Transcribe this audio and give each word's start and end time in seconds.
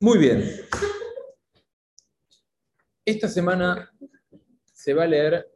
Muy 0.00 0.18
bien. 0.18 0.44
Esta 3.04 3.28
semana 3.28 3.92
se 4.72 4.94
va 4.94 5.02
a 5.02 5.06
leer 5.08 5.50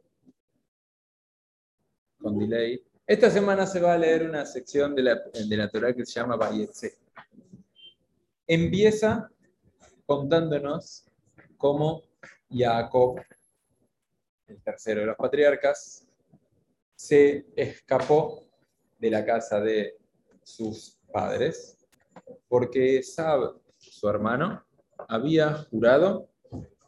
con 2.17 2.37
delay. 2.37 2.83
Esta 3.07 3.31
semana 3.31 3.65
se 3.65 3.79
va 3.79 3.93
a 3.93 3.97
leer 3.97 4.23
una 4.23 4.45
sección 4.45 4.95
de 4.95 5.03
la, 5.03 5.15
de 5.15 5.57
la 5.57 5.69
Torah 5.69 5.93
que 5.93 6.05
se 6.05 6.19
llama 6.19 6.35
Bayetse. 6.35 6.97
Empieza 8.45 9.29
contándonos 10.05 11.05
cómo 11.55 12.03
Jacob, 12.49 13.21
el 14.47 14.61
tercero 14.61 15.01
de 15.01 15.07
los 15.07 15.15
patriarcas, 15.15 16.05
se 16.95 17.45
escapó 17.55 18.45
de 18.99 19.09
la 19.09 19.23
casa 19.23 19.61
de 19.61 19.97
sus 20.43 20.97
padres 21.13 21.77
porque 22.49 23.01
Sab, 23.01 23.62
su 24.03 24.09
hermano, 24.09 24.61
había 25.07 25.53
jurado 25.71 26.27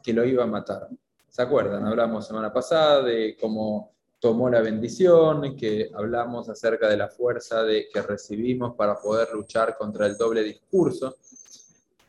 que 0.02 0.12
lo 0.12 0.26
iba 0.26 0.44
a 0.44 0.46
matar. 0.46 0.86
¿Se 1.30 1.40
acuerdan? 1.40 1.86
Hablamos 1.86 2.26
semana 2.26 2.52
pasada 2.52 3.02
de 3.02 3.38
cómo 3.40 3.94
tomó 4.20 4.50
la 4.50 4.60
bendición, 4.60 5.56
que 5.56 5.90
hablamos 5.94 6.50
acerca 6.50 6.90
de 6.90 6.98
la 6.98 7.08
fuerza 7.08 7.62
de, 7.62 7.88
que 7.88 8.02
recibimos 8.02 8.74
para 8.74 8.96
poder 8.96 9.32
luchar 9.32 9.78
contra 9.78 10.04
el 10.04 10.18
doble 10.18 10.42
discurso. 10.42 11.16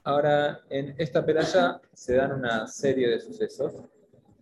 Ahora, 0.03 0.59
en 0.69 0.93
esta 0.97 1.25
peralla 1.25 1.79
se 1.93 2.15
dan 2.15 2.33
una 2.33 2.67
serie 2.67 3.07
de 3.07 3.21
sucesos 3.21 3.75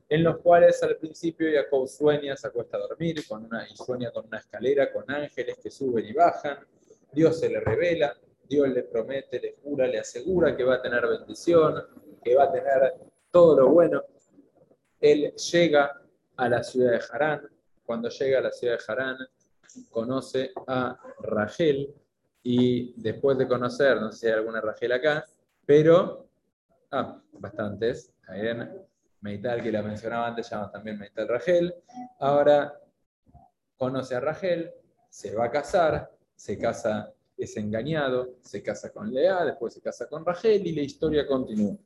en 0.10 0.24
los 0.24 0.40
cuales 0.40 0.82
al 0.82 0.96
principio 0.98 1.48
Jacob 1.54 1.88
sueña, 1.88 2.36
se 2.36 2.48
acuesta 2.48 2.78
a 2.78 2.80
dormir 2.80 3.24
con 3.28 3.46
una, 3.46 3.68
y 3.70 3.76
sueña 3.76 4.10
con 4.10 4.26
una 4.26 4.40
escalera, 4.40 4.92
con 4.92 5.04
ángeles 5.12 5.60
que 5.62 5.70
suben 5.70 6.08
y 6.08 6.14
bajan, 6.14 6.58
Dios 7.12 7.40
se 7.40 7.50
le 7.50 7.60
revela, 7.60 8.18
Dios 8.48 8.70
le 8.70 8.84
promete, 8.84 9.40
le 9.40 9.56
jura, 9.64 9.88
le 9.88 10.00
asegura 10.00 10.56
que 10.56 10.64
va 10.64 10.76
a 10.76 10.82
tener 10.82 11.08
bendición, 11.08 11.84
que 12.24 12.36
va 12.36 12.46
a 12.46 12.52
tener 12.52 12.94
todo 13.32 13.60
lo 13.60 13.70
bueno. 13.70 14.04
Él 15.00 15.34
llega 15.34 16.02
a 16.38 16.50
la 16.50 16.64
ciudad 16.64 16.92
de 16.92 17.02
Harán. 17.12 17.50
Cuando 17.86 18.10
llega 18.10 18.40
a 18.40 18.42
la 18.42 18.52
ciudad 18.52 18.78
de 18.78 18.84
Harán, 18.88 19.18
conoce 19.90 20.52
a 20.68 20.98
Rachel 21.20 21.94
y 22.44 22.94
después 23.02 23.38
de 23.38 23.48
conocer, 23.48 24.00
no 24.00 24.12
sé 24.12 24.20
si 24.20 24.28
hay 24.28 24.34
alguna 24.34 24.62
Rachel 24.62 24.92
acá, 24.92 25.26
pero, 25.66 26.28
ah, 26.92 27.22
bastantes, 27.34 28.14
en 28.30 28.86
Meital, 29.22 29.62
que 29.62 29.72
la 29.72 29.82
mencionaba 29.82 30.28
antes, 30.28 30.50
llama 30.50 30.72
también 30.72 31.00
Meital 31.00 31.28
Rachel. 31.28 31.74
Ahora 32.20 32.80
conoce 33.78 34.16
a 34.16 34.20
Rachel, 34.20 34.72
se 35.10 35.36
va 35.36 35.46
a 35.46 35.52
casar, 35.52 36.12
se 36.36 36.58
casa 36.58 37.15
es 37.38 37.58
engañado, 37.58 38.36
se 38.42 38.64
casa 38.64 38.92
con 38.92 39.14
Lea, 39.14 39.44
después 39.46 39.74
se 39.74 39.82
casa 39.82 40.08
con 40.08 40.26
Rachel 40.26 40.66
y 40.66 40.74
la 40.74 40.82
historia 40.82 41.28
continúa. 41.28 41.78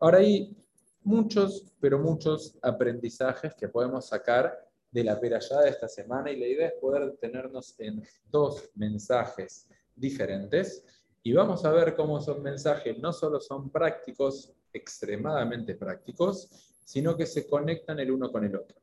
Ahora 0.00 0.18
hay 0.18 0.56
muchos, 1.02 1.72
pero 1.80 1.98
muchos 1.98 2.58
aprendizajes 2.62 3.54
que 3.54 3.68
podemos 3.68 4.06
sacar 4.06 4.68
de 4.90 5.04
la 5.04 5.18
perallada 5.18 5.62
de 5.62 5.70
esta 5.70 5.88
semana 5.88 6.30
y 6.30 6.38
la 6.38 6.46
idea 6.46 6.68
es 6.68 6.74
poder 6.74 7.06
detenernos 7.06 7.74
en 7.78 8.02
dos 8.30 8.70
mensajes 8.74 9.68
diferentes 9.94 10.84
y 11.22 11.32
vamos 11.32 11.64
a 11.64 11.72
ver 11.72 11.96
cómo 11.96 12.18
esos 12.18 12.38
mensajes 12.40 12.98
no 12.98 13.12
solo 13.12 13.40
son 13.40 13.70
prácticos, 13.70 14.52
extremadamente 14.72 15.74
prácticos, 15.74 16.76
sino 16.84 17.16
que 17.16 17.26
se 17.26 17.46
conectan 17.46 17.98
el 18.00 18.10
uno 18.10 18.30
con 18.30 18.44
el 18.44 18.54
otro. 18.54 18.76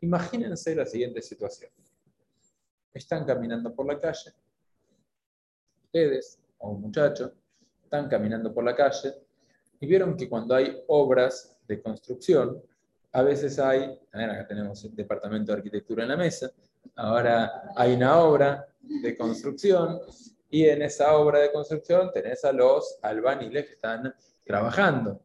Imagínense 0.00 0.74
la 0.74 0.84
siguiente 0.84 1.22
situación. 1.22 1.70
Están 2.92 3.24
caminando 3.24 3.74
por 3.74 3.86
la 3.86 4.00
calle, 4.00 4.32
ustedes 5.94 6.40
o 6.58 6.70
un 6.70 6.80
muchacho 6.80 7.32
están 7.84 8.08
caminando 8.08 8.52
por 8.52 8.64
la 8.64 8.74
calle 8.74 9.14
y 9.78 9.86
vieron 9.86 10.16
que 10.16 10.28
cuando 10.28 10.56
hay 10.56 10.82
obras 10.88 11.56
de 11.68 11.80
construcción, 11.80 12.60
a 13.12 13.22
veces 13.22 13.60
hay, 13.60 13.96
acá 14.12 14.46
tenemos 14.48 14.84
el 14.84 14.96
departamento 14.96 15.52
de 15.52 15.58
arquitectura 15.58 16.02
en 16.02 16.08
la 16.08 16.16
mesa, 16.16 16.50
ahora 16.96 17.70
hay 17.76 17.94
una 17.94 18.18
obra 18.18 18.66
de 18.80 19.16
construcción 19.16 20.00
y 20.50 20.64
en 20.64 20.82
esa 20.82 21.16
obra 21.16 21.38
de 21.38 21.52
construcción 21.52 22.10
tenés 22.12 22.44
a 22.44 22.52
los 22.52 22.98
albañiles 23.02 23.66
que 23.66 23.72
están 23.74 24.12
trabajando. 24.44 25.20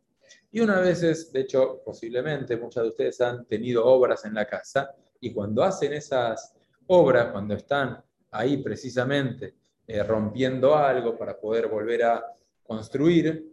Y 0.51 0.59
una 0.59 0.79
vez, 0.81 1.31
de 1.31 1.39
hecho, 1.39 1.81
posiblemente 1.83 2.57
muchas 2.57 2.83
de 2.83 2.89
ustedes 2.89 3.21
han 3.21 3.45
tenido 3.45 3.85
obras 3.85 4.23
en 4.25 4.35
la 4.35 4.45
casa 4.45 4.91
y 5.19 5.33
cuando 5.33 5.63
hacen 5.63 5.93
esas 5.93 6.53
obras, 6.87 7.31
cuando 7.31 7.55
están 7.55 8.03
ahí 8.31 8.57
precisamente 8.57 9.58
eh, 9.91 10.03
rompiendo 10.03 10.75
algo 10.75 11.17
para 11.17 11.35
poder 11.35 11.67
volver 11.67 12.03
a 12.03 12.23
construir. 12.61 13.51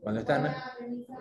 Cuando 0.00 0.20
están, 0.20 0.50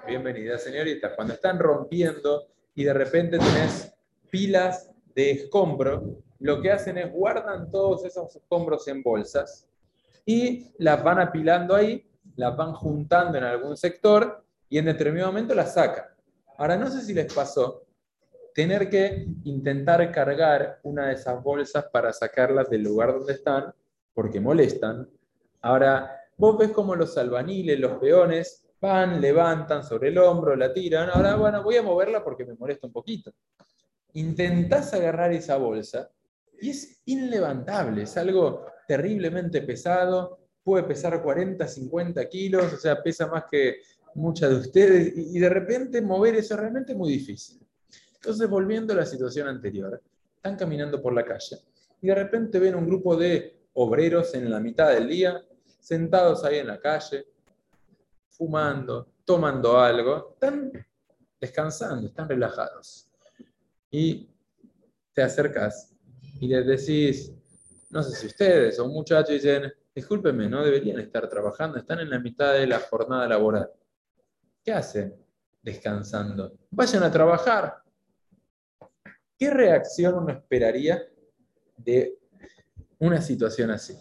bienvenida 0.08 0.58
señorita, 0.58 1.14
cuando 1.18 1.34
están 1.34 1.60
rompiendo 1.60 2.48
y 2.74 2.86
de 2.86 2.94
repente 2.94 3.40
tenés 3.40 3.94
pilas 4.32 4.90
de 5.14 5.32
escombro, 5.32 6.22
lo 6.40 6.62
que 6.62 6.72
hacen 6.72 6.98
es 6.98 7.12
guardan 7.12 7.70
todos 7.70 8.06
esos 8.06 8.34
escombros 8.38 8.88
en 8.88 9.04
bolsas 9.04 9.68
y 10.26 10.72
las 10.78 11.04
van 11.04 11.20
apilando 11.20 11.76
ahí, 11.76 12.10
las 12.38 12.56
van 12.56 12.72
juntando 12.74 13.38
en 13.38 13.44
algún 13.44 13.76
sector 13.76 14.46
y 14.70 14.78
en 14.78 14.86
determinado 14.86 15.30
momento 15.30 15.56
las 15.56 15.74
sacan. 15.74 16.06
Ahora 16.58 16.78
no 16.78 16.90
sé 16.90 17.02
si 17.02 17.14
les 17.14 17.34
pasó 17.34 17.84
tener 18.56 18.90
que 18.90 19.28
intentar 19.44 20.10
cargar 20.14 20.80
una 20.84 21.08
de 21.08 21.16
esas 21.16 21.44
bolsas 21.44 21.84
para 21.92 22.14
sacarlas 22.14 22.70
del 22.70 22.84
lugar 22.84 23.12
donde 23.12 23.34
están 23.34 23.74
porque 24.18 24.40
molestan. 24.40 25.08
Ahora, 25.62 26.20
vos 26.38 26.58
ves 26.58 26.72
como 26.72 26.96
los 26.96 27.16
albaniles, 27.20 27.80
los 27.80 28.00
peones, 28.00 28.66
van, 28.82 29.22
levantan 29.22 29.84
sobre 29.84 30.10
el 30.10 30.18
hombro, 30.18 30.56
la 30.56 30.74
tiran. 30.74 31.12
Ahora, 31.12 31.36
bueno, 31.36 31.62
voy 31.62 31.76
a 31.76 31.84
moverla 31.84 32.24
porque 32.24 32.44
me 32.44 32.56
molesta 32.56 32.88
un 32.88 32.94
poquito. 32.94 33.32
Intentás 34.14 34.92
agarrar 34.96 35.34
esa 35.34 35.58
bolsa 35.58 36.10
y 36.60 36.72
es 36.72 37.04
inlevantable, 37.06 38.02
es 38.02 38.18
algo 38.18 38.66
terriblemente 38.88 39.62
pesado, 39.62 40.40
puede 40.64 40.86
pesar 40.86 41.22
40, 41.22 41.68
50 41.68 42.28
kilos, 42.28 42.74
o 42.74 42.78
sea, 42.78 43.04
pesa 43.04 43.28
más 43.28 43.44
que 43.52 43.82
muchas 44.16 44.50
de 44.50 44.56
ustedes, 44.56 45.14
y 45.16 45.38
de 45.38 45.50
repente 45.50 46.02
mover 46.02 46.34
eso 46.34 46.56
es 46.56 46.60
realmente 46.60 46.96
muy 46.96 47.12
difícil. 47.12 47.60
Entonces, 48.16 48.50
volviendo 48.50 48.94
a 48.94 48.96
la 48.96 49.06
situación 49.06 49.48
anterior, 49.48 50.02
están 50.38 50.56
caminando 50.56 51.00
por 51.04 51.14
la 51.14 51.24
calle 51.24 51.60
y 52.02 52.08
de 52.08 52.16
repente 52.16 52.60
ven 52.60 52.76
un 52.76 52.88
grupo 52.88 53.16
de 53.16 53.57
obreros 53.80 54.34
en 54.34 54.50
la 54.50 54.60
mitad 54.60 54.90
del 54.90 55.08
día, 55.08 55.40
sentados 55.80 56.44
ahí 56.44 56.58
en 56.58 56.68
la 56.68 56.80
calle, 56.80 57.28
fumando, 58.28 59.14
tomando 59.24 59.80
algo, 59.80 60.32
están 60.34 60.72
descansando, 61.40 62.08
están 62.08 62.28
relajados. 62.28 63.08
Y 63.92 64.28
te 65.14 65.22
acercas 65.22 65.96
y 66.40 66.48
les 66.48 66.66
decís, 66.66 67.32
no 67.92 68.02
sé 68.02 68.16
si 68.16 68.26
ustedes 68.26 68.80
o 68.80 68.86
un 68.86 68.94
muchacho 68.94 69.32
dicen, 69.32 69.72
discúlpenme, 69.94 70.50
no 70.50 70.64
deberían 70.64 71.00
estar 71.00 71.30
trabajando, 71.30 71.78
están 71.78 72.00
en 72.00 72.10
la 72.10 72.20
mitad 72.20 72.54
de 72.54 72.66
la 72.66 72.80
jornada 72.80 73.28
laboral. 73.28 73.70
¿Qué 74.64 74.72
hacen 74.72 75.16
descansando? 75.62 76.58
Vayan 76.72 77.04
a 77.04 77.12
trabajar. 77.12 77.84
¿Qué 79.38 79.52
reacción 79.52 80.16
uno 80.16 80.32
esperaría 80.32 81.08
de 81.78 82.17
una 83.00 83.22
situación 83.22 83.72
así. 83.72 83.98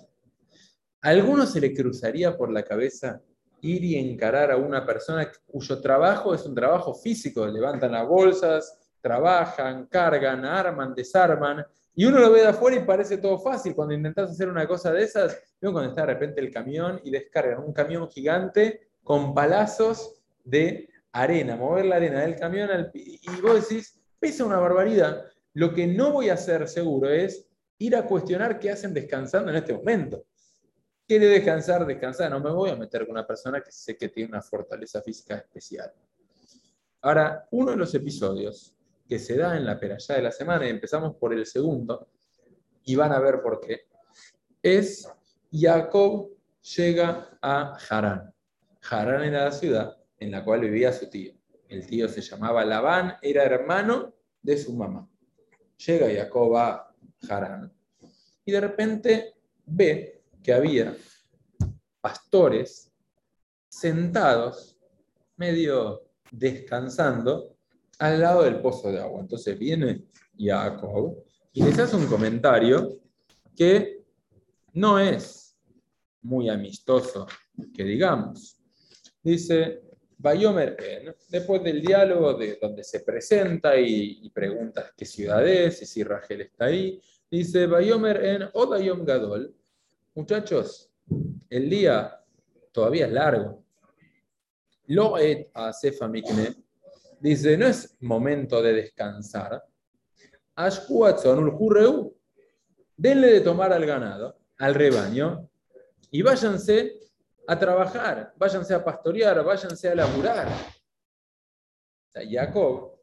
¿A 1.03 1.11
alguno 1.11 1.47
se 1.47 1.61
le 1.61 1.75
cruzaría 1.75 2.37
por 2.37 2.53
la 2.53 2.63
cabeza 2.63 3.21
ir 3.61 3.85
y 3.85 3.97
encarar 3.97 4.51
a 4.51 4.57
una 4.57 4.85
persona 4.85 5.31
cuyo 5.47 5.81
trabajo 5.81 6.35
es 6.35 6.45
un 6.45 6.55
trabajo 6.55 6.95
físico? 6.95 7.47
Levantan 7.47 7.93
las 7.93 8.07
bolsas, 8.07 8.79
trabajan, 9.01 9.87
cargan, 9.87 10.45
arman, 10.45 10.95
desarman, 10.95 11.65
y 11.99 12.05
uno 12.05 12.19
lo 12.19 12.31
ve 12.31 12.41
de 12.41 12.49
afuera 12.49 12.77
y 12.77 12.85
parece 12.85 13.17
todo 13.17 13.39
fácil. 13.39 13.75
Cuando 13.75 13.95
intentas 13.95 14.31
hacer 14.31 14.51
una 14.51 14.69
cosa 14.69 14.93
de 14.93 15.03
esas, 15.03 15.41
cuando 15.61 15.87
está 15.87 16.03
de 16.03 16.09
repente 16.09 16.41
el 16.43 16.51
camión 16.51 17.01
y 17.03 17.11
descargan 17.11 17.65
un 17.65 17.73
camión 17.73 18.07
gigante 18.11 18.91
con 19.03 19.33
palazos 19.33 20.21
de 20.45 20.91
arena, 21.13 21.57
mover 21.57 21.87
la 21.87 21.97
arena 21.97 22.21
del 22.21 22.37
camión 22.37 22.91
y 22.93 23.41
vos 23.41 23.67
decís, 23.67 23.99
pesa 24.19 24.45
una 24.45 24.59
barbaridad. 24.59 25.25
Lo 25.55 25.73
que 25.73 25.87
no 25.87 26.13
voy 26.13 26.29
a 26.29 26.35
hacer 26.35 26.69
seguro 26.69 27.09
es 27.09 27.49
ir 27.79 27.97
a 27.97 28.07
cuestionar 28.07 28.59
qué 28.59 28.71
hacen 28.71 28.95
descansando 28.95 29.51
en 29.51 29.57
este 29.57 29.75
momento. 29.75 30.25
¿Quiere 31.07 31.27
descansar? 31.27 31.87
Descansar. 31.87 32.31
No 32.31 32.41
me 32.41 32.51
voy 32.51 32.71
a 32.71 32.77
meter 32.77 33.03
con 33.07 33.13
una 33.13 33.27
persona 33.27 33.63
que 33.63 33.71
sé 33.71 33.97
que 33.97 34.09
tiene 34.09 34.31
una 34.31 34.43
fortaleza 34.43 35.01
física 35.03 35.37
especial. 35.37 35.93
Ahora, 37.03 37.47
uno 37.53 37.71
de 37.73 37.77
los 37.77 37.95
episodios 37.95 38.75
que 39.09 39.19
se 39.19 39.37
da 39.37 39.57
en 39.57 39.65
la 39.65 39.79
peralla 39.79 40.17
de 40.17 40.23
la 40.23 40.33
semana, 40.33 40.67
y 40.67 40.71
empezamos 40.71 41.15
por 41.15 41.33
el 41.33 41.47
segundo, 41.47 42.09
y 42.85 42.97
van 42.97 43.13
a 43.13 43.21
ver 43.21 43.41
por 43.41 43.61
qué, 43.61 43.87
es 44.63 45.09
Jacob 45.53 46.31
llega 46.77 47.39
a 47.41 47.79
Harán. 47.89 48.35
Harán 48.91 49.23
era 49.23 49.45
la 49.45 49.53
ciudad 49.53 49.97
en 50.19 50.33
la 50.33 50.45
cual 50.45 50.63
vivía 50.63 50.93
su 50.93 51.09
tío. 51.09 51.35
El 51.69 51.87
tío 51.87 52.09
se 52.09 52.21
llamaba 52.21 52.65
Labán, 52.65 53.17
era 53.23 53.45
hermano 53.45 54.15
de 54.43 54.57
su 54.57 54.75
mamá. 54.75 55.09
Llega 55.85 56.09
Jacob 56.13 56.57
a 56.57 56.86
Harán. 57.29 57.73
Y 58.45 58.53
de 58.53 58.61
repente 58.61 59.35
ve 59.65 60.23
que 60.43 60.53
había 60.53 60.97
pastores 62.01 62.93
sentados, 63.69 64.79
medio 65.37 66.03
descansando, 66.31 67.57
al 67.99 68.21
lado 68.21 68.43
del 68.43 68.61
pozo 68.61 68.91
de 68.93 69.01
agua. 69.01 69.21
Entonces 69.21 69.59
viene 69.59 70.05
Jacob 70.39 71.25
y 71.53 71.63
les 71.63 71.79
hace 71.79 71.97
un 71.97 72.07
comentario 72.07 73.01
que 73.57 74.05
no 74.75 74.99
es 74.99 75.57
muy 76.23 76.49
amistoso, 76.49 77.27
que 77.75 77.85
digamos. 77.85 78.61
Dice, 79.23 79.83
Bayomer 80.19 80.77
después 81.29 81.63
del 81.63 81.83
diálogo 81.83 82.35
de 82.35 82.59
donde 82.61 82.83
se 82.83 83.01
presenta 83.01 83.79
y, 83.79 84.31
pregunta 84.31 84.93
qué 84.97 85.05
ciudad 85.05 85.47
es 85.47 85.83
y 85.83 85.87
si 85.87 86.03
Rachel 86.03 86.41
está 86.41 86.67
ahí, 86.67 87.01
dice 87.31 87.67
Bayomer 87.67 88.25
en 88.25 88.49
Odayom 88.53 89.05
Gadol, 89.05 89.55
muchachos, 90.15 90.91
el 91.51 91.69
día 91.69 92.19
todavía 92.73 93.07
es 93.07 93.13
largo. 93.13 93.63
Lo 94.87 95.19
et 95.19 95.51
a 95.55 95.73
Mikne 96.09 96.55
dice, 97.21 97.57
no 97.59 97.67
es 97.67 97.97
momento 98.01 98.63
de 98.63 98.73
descansar. 98.73 99.63
Denle 102.97 103.27
de 103.27 103.41
tomar 103.41 103.73
al 103.73 103.85
ganado, 103.85 104.39
al 104.59 104.75
rebaño, 104.75 105.51
y 106.11 106.23
váyanse 106.23 107.06
a 107.47 107.59
trabajar, 107.59 108.33
váyanse 108.37 108.75
a 108.75 108.85
pastorear, 108.85 109.45
váyanse 109.45 109.89
a 109.89 109.95
laburar. 109.95 110.49
O 112.15 112.21
Jacob, 112.29 112.99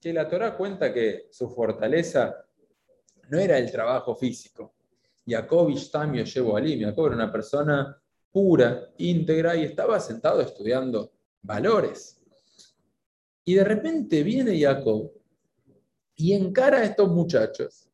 que 0.00 0.12
la 0.12 0.28
Torah 0.28 0.56
cuenta 0.56 0.92
que 0.92 1.28
su 1.30 1.48
fortaleza 1.48 2.44
no 3.28 3.38
era 3.38 3.58
el 3.58 3.70
trabajo 3.70 4.14
físico. 4.14 4.74
Jacob 5.26 5.70
Ishtamio 5.70 6.24
llevo 6.24 6.56
Alim, 6.56 6.82
Jacob 6.82 7.06
era 7.06 7.14
una 7.14 7.32
persona 7.32 8.00
pura, 8.30 8.90
íntegra, 8.98 9.56
y 9.56 9.64
estaba 9.64 10.00
sentado 10.00 10.40
estudiando 10.40 11.12
valores. 11.42 12.20
Y 13.44 13.54
de 13.54 13.64
repente 13.64 14.22
viene 14.22 14.58
Jacob 14.60 15.12
y 16.16 16.32
encara 16.32 16.78
a 16.78 16.84
estos 16.84 17.08
muchachos 17.08 17.90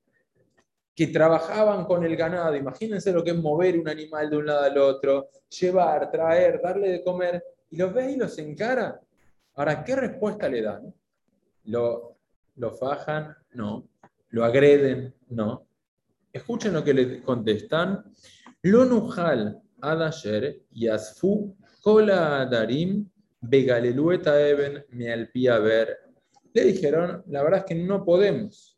que 1.00 1.06
trabajaban 1.06 1.87
con 1.87 2.05
el 2.05 2.14
ganado. 2.14 2.55
Imagínense 2.55 3.11
lo 3.11 3.25
que 3.25 3.31
es 3.31 3.37
mover 3.38 3.79
un 3.79 3.88
animal 3.88 4.29
de 4.29 4.37
un 4.37 4.44
lado 4.44 4.64
al 4.64 4.76
otro, 4.76 5.31
llevar, 5.49 6.11
traer, 6.11 6.61
darle 6.62 6.91
de 6.91 7.02
comer. 7.02 7.43
Y 7.70 7.79
los 7.79 7.94
ve 7.94 8.12
y 8.12 8.17
los 8.17 8.37
encara. 8.37 9.00
Ahora, 9.55 9.82
¿qué 9.82 9.97
respuesta 9.97 10.47
le 10.47 10.61
dan? 10.61 10.94
¿Lo, 11.64 12.19
lo 12.56 12.73
fajan? 12.73 13.35
No. 13.55 13.88
¿Lo 14.29 14.44
agreden? 14.44 15.14
No. 15.31 15.67
Escuchen 16.35 16.75
lo 16.75 16.85
que 16.85 16.93
le 16.93 17.23
contestan. 17.23 18.05
Lo 18.61 18.85
nujal 18.85 19.58
adasher 19.81 20.61
yasfu 20.70 21.56
kola 21.82 22.43
adarim 22.43 23.08
begalelueta 23.41 24.35
alpía 24.35 25.58
ver. 25.61 25.97
Le 26.52 26.62
dijeron, 26.62 27.25
la 27.29 27.43
verdad 27.43 27.61
es 27.61 27.64
que 27.64 27.75
no 27.75 28.05
podemos 28.05 28.76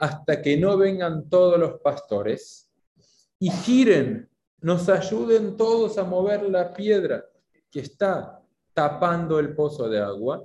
hasta 0.00 0.40
que 0.40 0.56
no 0.56 0.78
vengan 0.78 1.28
todos 1.28 1.58
los 1.58 1.78
pastores 1.80 2.70
y 3.38 3.50
giren, 3.50 4.30
nos 4.62 4.88
ayuden 4.88 5.58
todos 5.58 5.98
a 5.98 6.04
mover 6.04 6.42
la 6.44 6.72
piedra 6.72 7.26
que 7.70 7.80
está 7.80 8.42
tapando 8.72 9.38
el 9.38 9.54
pozo 9.54 9.90
de 9.90 10.00
agua, 10.00 10.42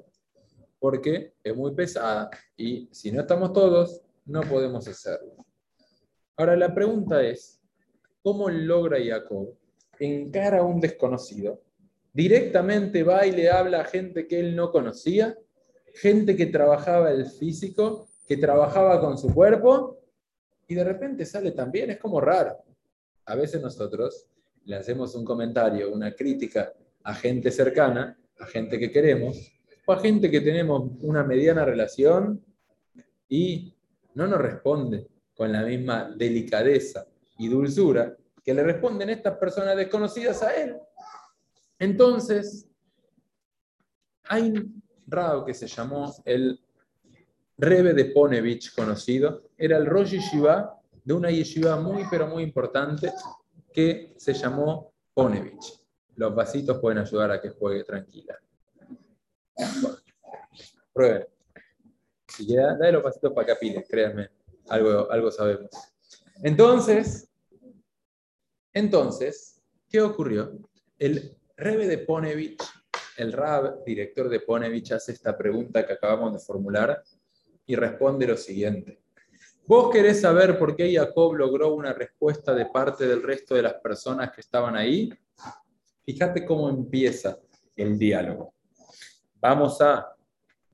porque 0.77 1.35
es 1.41 1.55
muy 1.55 1.73
pesada 1.73 2.29
y 2.57 2.89
si 2.91 3.13
no 3.13 3.21
estamos 3.21 3.53
todos, 3.53 4.01
no 4.25 4.41
podemos 4.41 4.85
hacerlo. 4.89 5.45
Ahora 6.35 6.57
la 6.57 6.75
pregunta 6.75 7.23
es, 7.23 7.61
¿cómo 8.21 8.49
logra 8.49 8.97
Jacob 9.01 9.55
encara 9.99 10.59
a 10.59 10.63
un 10.63 10.81
desconocido? 10.81 11.61
Directamente 12.11 13.03
va 13.03 13.25
y 13.25 13.31
le 13.31 13.49
habla 13.49 13.81
a 13.81 13.85
gente 13.85 14.27
que 14.27 14.37
él 14.37 14.53
no 14.53 14.69
conocía, 14.71 15.37
gente 15.93 16.35
que 16.35 16.47
trabajaba 16.47 17.11
el 17.11 17.25
físico 17.25 18.09
que 18.25 18.37
trabajaba 18.37 18.99
con 18.99 19.17
su 19.17 19.33
cuerpo 19.33 19.99
y 20.67 20.75
de 20.75 20.83
repente 20.83 21.25
sale 21.25 21.51
también, 21.51 21.91
es 21.91 21.99
como 21.99 22.19
raro. 22.19 22.57
A 23.25 23.35
veces 23.35 23.61
nosotros 23.61 24.27
le 24.65 24.75
hacemos 24.75 25.13
un 25.15 25.23
comentario, 25.23 25.91
una 25.91 26.13
crítica 26.13 26.73
a 27.03 27.13
gente 27.13 27.51
cercana, 27.51 28.17
a 28.39 28.45
gente 28.47 28.79
que 28.79 28.91
queremos, 28.91 29.51
o 29.85 29.93
a 29.93 29.99
gente 29.99 30.31
que 30.31 30.41
tenemos 30.41 30.91
una 31.01 31.23
mediana 31.23 31.63
relación 31.63 32.43
y 33.29 33.75
no 34.15 34.25
nos 34.25 34.39
responde 34.39 35.07
con 35.35 35.51
la 35.51 35.61
misma 35.61 36.11
delicadeza 36.15 37.05
y 37.37 37.47
dulzura 37.47 38.15
que 38.43 38.53
le 38.53 38.63
responden 38.63 39.09
estas 39.09 39.37
personas 39.37 39.75
desconocidas 39.75 40.41
a 40.41 40.55
él. 40.55 40.77
Entonces, 41.77 42.67
hay 44.23 44.49
un 44.49 44.81
rabo 45.07 45.45
que 45.45 45.53
se 45.53 45.67
llamó 45.67 46.13
el 46.25 46.59
Rebe 47.57 47.93
de 47.93 48.05
Ponevich, 48.05 48.73
conocido, 48.73 49.49
era 49.57 49.77
el 49.77 49.85
Rosh 49.85 50.11
Yeshiva 50.11 50.81
de 51.05 51.13
una 51.13 51.29
yeshiva 51.29 51.79
muy, 51.79 52.03
pero 52.09 52.27
muy 52.27 52.43
importante 52.43 53.13
que 53.71 54.13
se 54.17 54.33
llamó 54.33 54.93
Ponevich. 55.13 55.79
Los 56.15 56.33
vasitos 56.33 56.79
pueden 56.79 56.97
ayudar 56.97 57.31
a 57.31 57.39
que 57.39 57.49
juegue 57.49 57.83
tranquila. 57.83 58.37
prueben. 60.91 61.27
Si 62.27 62.47
queda, 62.47 62.75
dale 62.75 62.93
los 62.93 63.03
vasitos 63.03 63.31
para 63.33 63.47
que 63.47 63.55
pile, 63.55 63.85
créanme, 63.87 64.29
algo, 64.67 65.09
algo 65.11 65.31
sabemos. 65.31 65.69
Entonces, 66.41 67.29
entonces, 68.73 69.61
¿qué 69.87 70.01
ocurrió? 70.01 70.57
El 70.97 71.37
Rebe 71.55 71.87
de 71.87 71.99
Ponevich, 71.99 72.61
el 73.17 73.31
Rab, 73.31 73.83
director 73.85 74.27
de 74.27 74.39
Ponevich, 74.39 74.91
hace 74.91 75.11
esta 75.11 75.37
pregunta 75.37 75.85
que 75.85 75.93
acabamos 75.93 76.33
de 76.33 76.39
formular 76.39 77.03
y 77.65 77.75
responde 77.75 78.27
lo 78.27 78.37
siguiente. 78.37 79.01
¿Vos 79.67 79.91
querés 79.91 80.21
saber 80.21 80.59
por 80.59 80.75
qué 80.75 80.93
Jacob 80.93 81.33
logró 81.33 81.73
una 81.73 81.91
respuesta 81.91 82.53
de 82.53 82.67
parte 82.67 83.07
del 83.07 83.23
resto 83.23 83.55
de 83.55 83.63
las 83.63 83.73
personas 83.75 84.31
que 84.31 84.41
estaban 84.41 84.75
ahí? 84.75 85.11
Fíjate 86.05 86.45
cómo 86.45 86.69
empieza 86.69 87.39
el 87.75 87.97
diálogo. 87.97 88.53
Vamos 89.41 89.81
a 89.81 90.15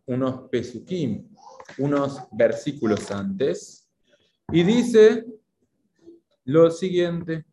unos 0.06 0.50
pesukim, 0.50 1.34
unos 1.78 2.20
versículos 2.32 3.10
antes, 3.12 3.90
y 4.52 4.64
dice 4.64 5.26
lo 6.44 6.70
siguiente. 6.70 7.46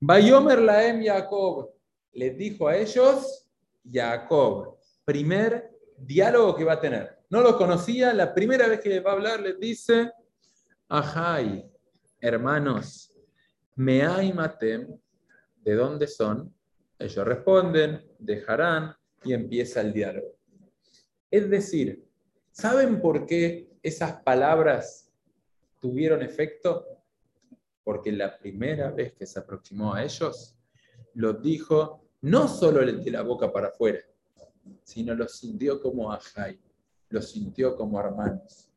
Bayomer 0.00 0.60
Laem 0.60 1.04
Jacob 1.04 1.70
les 2.12 2.36
dijo 2.36 2.66
a 2.66 2.76
ellos, 2.76 3.46
Jacob, 3.90 4.76
primer 5.04 5.70
diálogo 5.96 6.56
que 6.56 6.64
va 6.64 6.74
a 6.74 6.80
tener. 6.80 7.18
No 7.30 7.40
lo 7.40 7.56
conocía, 7.56 8.12
la 8.12 8.34
primera 8.34 8.68
vez 8.68 8.80
que 8.80 9.00
va 9.00 9.12
a 9.12 9.14
hablar 9.14 9.40
les 9.40 9.58
dice, 9.58 10.12
ajay, 10.88 11.64
hermanos, 12.20 13.12
me 13.76 14.32
matem, 14.32 14.96
¿de 15.56 15.74
dónde 15.74 16.06
son? 16.06 16.54
Ellos 16.98 17.26
responden, 17.26 18.04
dejarán 18.18 18.94
y 19.24 19.32
empieza 19.32 19.80
el 19.80 19.92
diálogo. 19.92 20.36
Es 21.30 21.50
decir, 21.50 22.06
¿saben 22.52 23.00
por 23.00 23.26
qué 23.26 23.68
esas 23.82 24.22
palabras 24.22 25.12
tuvieron 25.80 26.22
efecto? 26.22 26.86
Porque 27.82 28.12
la 28.12 28.38
primera 28.38 28.90
vez 28.90 29.12
que 29.14 29.26
se 29.26 29.40
aproximó 29.40 29.94
a 29.94 30.04
ellos, 30.04 30.56
lo 31.14 31.32
dijo 31.32 32.06
no 32.20 32.48
solo 32.48 32.80
de 32.80 33.10
la 33.10 33.22
boca 33.22 33.52
para 33.52 33.68
afuera, 33.68 34.00
sino 34.82 35.14
lo 35.14 35.28
sintió 35.28 35.80
como 35.80 36.12
ajay, 36.12 36.58
lo 37.08 37.22
sintió 37.22 37.76
como 37.76 38.00
hermanos. 38.00 38.68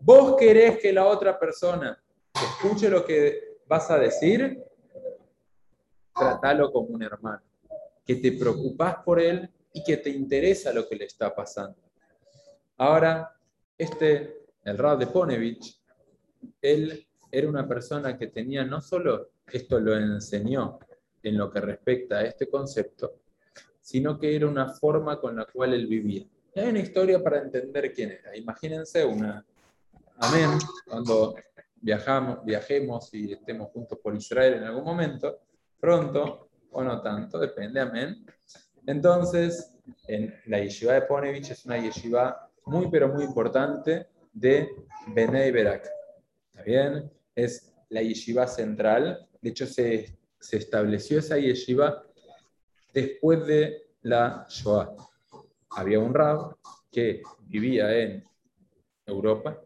Vos 0.00 0.36
querés 0.36 0.78
que 0.78 0.92
la 0.92 1.06
otra 1.06 1.38
persona 1.38 2.02
escuche 2.34 2.88
lo 2.88 3.04
que 3.04 3.58
vas 3.66 3.90
a 3.90 3.98
decir, 3.98 4.62
tratalo 6.14 6.72
como 6.72 6.88
un 6.88 7.02
hermano, 7.02 7.42
que 8.04 8.16
te 8.16 8.32
preocupás 8.32 8.96
por 9.04 9.20
él 9.20 9.48
y 9.72 9.82
que 9.82 9.96
te 9.96 10.10
interesa 10.10 10.72
lo 10.72 10.88
que 10.88 10.96
le 10.96 11.04
está 11.04 11.34
pasando. 11.34 11.78
Ahora, 12.76 13.34
este, 13.78 14.46
el 14.64 14.76
Rab 14.76 14.98
de 14.98 15.06
Ponevich, 15.06 15.80
él 16.60 17.06
era 17.30 17.48
una 17.48 17.66
persona 17.66 18.18
que 18.18 18.26
tenía 18.26 18.64
no 18.64 18.80
solo, 18.80 19.30
esto 19.46 19.80
lo 19.80 19.96
enseñó 19.96 20.78
en 21.22 21.38
lo 21.38 21.50
que 21.50 21.60
respecta 21.60 22.18
a 22.18 22.24
este 22.24 22.48
concepto, 22.48 23.14
sino 23.82 24.18
que 24.18 24.34
era 24.34 24.46
una 24.46 24.72
forma 24.72 25.20
con 25.20 25.36
la 25.36 25.44
cual 25.44 25.74
él 25.74 25.86
vivía. 25.86 26.24
Hay 26.56 26.68
una 26.68 26.78
historia 26.78 27.22
para 27.22 27.38
entender 27.42 27.92
quién 27.92 28.12
era. 28.12 28.34
Imagínense 28.36 29.04
una, 29.04 29.44
amén, 30.18 30.50
cuando 30.86 31.34
viajamos, 31.76 32.44
viajemos 32.44 33.12
y 33.12 33.32
estemos 33.32 33.70
juntos 33.70 33.98
por 34.02 34.14
Israel 34.16 34.54
en 34.54 34.64
algún 34.64 34.84
momento, 34.84 35.40
pronto 35.78 36.48
o 36.70 36.82
no 36.82 37.02
tanto, 37.02 37.38
depende, 37.38 37.80
amén. 37.80 38.24
Entonces, 38.86 39.74
en 40.06 40.34
la 40.46 40.60
yeshiva 40.60 40.94
de 40.94 41.02
Ponevich 41.02 41.50
es 41.50 41.66
una 41.66 41.78
yeshiva 41.78 42.48
muy, 42.66 42.88
pero 42.90 43.08
muy 43.08 43.24
importante 43.24 44.06
de 44.32 44.70
Benei 45.08 45.50
Berak. 45.50 45.86
¿Está 46.50 46.62
bien? 46.62 47.10
Es 47.34 47.74
la 47.90 48.02
yeshiva 48.02 48.46
central. 48.46 49.28
De 49.40 49.50
hecho, 49.50 49.66
se 49.66 50.16
se 50.42 50.56
estableció 50.56 51.20
esa 51.20 51.38
yeshiva 51.38 52.04
después 52.92 53.46
de 53.46 53.90
la 54.02 54.46
Shoah. 54.48 54.94
Había 55.70 55.98
un 55.98 56.12
rab 56.12 56.56
que 56.90 57.22
vivía 57.46 57.96
en 57.98 58.24
Europa, 59.06 59.60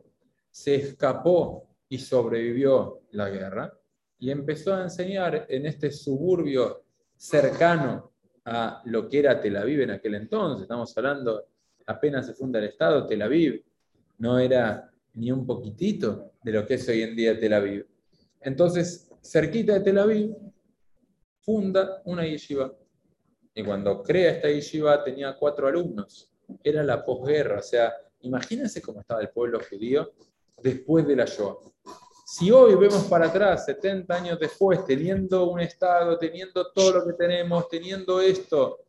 se 0.50 0.76
escapó 0.76 1.68
y 1.88 1.98
sobrevivió 1.98 3.02
la 3.10 3.28
guerra 3.28 3.72
y 4.18 4.30
empezó 4.30 4.74
a 4.74 4.82
enseñar 4.82 5.46
en 5.48 5.66
este 5.66 5.90
suburbio 5.90 6.84
cercano 7.16 8.12
a 8.44 8.82
lo 8.84 9.08
que 9.08 9.18
era 9.18 9.40
Tel 9.40 9.56
Aviv 9.56 9.82
en 9.82 9.90
aquel 9.90 10.14
entonces. 10.14 10.62
Estamos 10.62 10.96
hablando, 10.96 11.46
apenas 11.86 12.26
se 12.26 12.34
funda 12.34 12.58
el 12.58 12.66
Estado, 12.66 13.06
Tel 13.06 13.22
Aviv 13.22 13.64
no 14.18 14.38
era 14.38 14.90
ni 15.14 15.30
un 15.30 15.46
poquitito 15.46 16.32
de 16.42 16.52
lo 16.52 16.66
que 16.66 16.74
es 16.74 16.88
hoy 16.88 17.02
en 17.02 17.16
día 17.16 17.38
Tel 17.38 17.52
Aviv. 17.52 17.86
Entonces, 18.40 19.10
cerquita 19.22 19.74
de 19.74 19.80
Tel 19.80 19.98
Aviv, 19.98 20.34
funda 21.40 22.02
una 22.04 22.26
yeshiva. 22.26 22.72
Y 23.56 23.64
cuando 23.64 24.02
crea 24.02 24.32
esta 24.32 24.50
yeshiva 24.50 25.02
tenía 25.02 25.34
cuatro 25.34 25.66
alumnos. 25.66 26.30
Era 26.62 26.84
la 26.84 27.02
posguerra, 27.02 27.58
o 27.60 27.62
sea, 27.62 27.90
imagínense 28.20 28.82
cómo 28.82 29.00
estaba 29.00 29.22
el 29.22 29.30
pueblo 29.30 29.58
judío 29.68 30.12
después 30.62 31.06
de 31.06 31.16
la 31.16 31.24
Shoah. 31.24 31.56
Si 32.26 32.50
hoy 32.50 32.74
vemos 32.74 33.04
para 33.04 33.28
atrás, 33.28 33.64
70 33.64 34.14
años 34.14 34.38
después, 34.38 34.84
teniendo 34.84 35.48
un 35.48 35.60
Estado, 35.60 36.18
teniendo 36.18 36.70
todo 36.70 36.98
lo 36.98 37.06
que 37.06 37.14
tenemos, 37.14 37.66
teniendo 37.70 38.20
esto, 38.20 38.84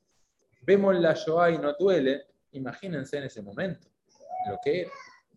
vemos 0.64 1.00
la 1.00 1.14
Shoah 1.14 1.52
y 1.52 1.60
no 1.60 1.74
duele, 1.80 2.26
imagínense 2.52 3.18
en 3.20 3.24
ese 3.24 3.42
momento 3.42 3.88
lo 4.50 4.60
que 4.62 4.82
era. 4.82 4.92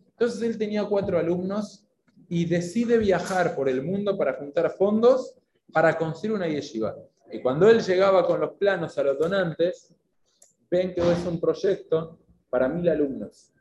Entonces 0.09 0.41
él 0.41 0.57
tenía 0.57 0.83
cuatro 0.83 1.17
alumnos 1.17 1.85
y 2.27 2.43
decide 2.43 2.97
viajar 2.97 3.55
por 3.55 3.69
el 3.69 3.81
mundo 3.81 4.17
para 4.17 4.33
juntar 4.33 4.71
fondos 4.71 5.35
para 5.71 5.97
construir 5.97 6.35
una 6.35 6.49
yeshiva. 6.49 6.97
Y 7.31 7.41
cuando 7.41 7.69
él 7.69 7.81
llegaba 7.81 8.25
con 8.25 8.41
los 8.41 8.51
planos 8.53 8.97
a 8.97 9.03
los 9.03 9.17
donantes, 9.17 9.93
ven 10.69 10.93
que 10.93 11.01
es 11.01 11.25
un 11.25 11.39
proyecto 11.39 12.19
para 12.49 12.67
mil 12.67 12.87
alumnos. 12.89 13.53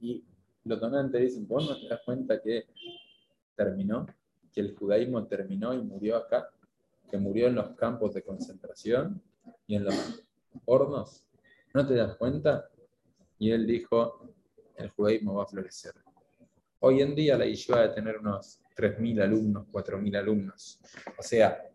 Y 0.00 0.24
los 0.64 0.80
donantes 0.80 1.20
dicen, 1.20 1.48
¿vos 1.48 1.68
no 1.68 1.80
te 1.80 1.88
das 1.88 2.00
cuenta 2.04 2.40
que 2.40 2.66
terminó? 3.56 4.06
Que 4.52 4.60
el 4.60 4.76
judaísmo 4.76 5.26
terminó 5.26 5.72
y 5.72 5.78
murió 5.78 6.16
acá, 6.16 6.50
que 7.10 7.16
murió 7.16 7.46
en 7.46 7.54
los 7.54 7.70
campos 7.70 8.12
de 8.12 8.22
concentración 8.22 9.22
y 9.66 9.76
en 9.76 9.84
los 9.84 10.22
hornos. 10.66 11.26
¿No 11.72 11.86
te 11.86 11.94
das 11.94 12.16
cuenta? 12.16 12.68
Y 13.38 13.50
él 13.50 13.66
dijo, 13.66 14.28
el 14.76 14.90
judaísmo 14.90 15.34
va 15.34 15.44
a 15.44 15.46
florecer. 15.46 15.94
Hoy 16.80 17.00
en 17.00 17.14
día 17.14 17.38
la 17.38 17.46
yeshiva 17.46 17.80
de 17.80 17.94
tener 17.94 18.18
unos 18.18 18.60
3.000 18.76 19.22
alumnos, 19.22 19.66
4.000 19.72 20.16
alumnos. 20.18 20.80
O 21.18 21.22
sea, 21.22 21.71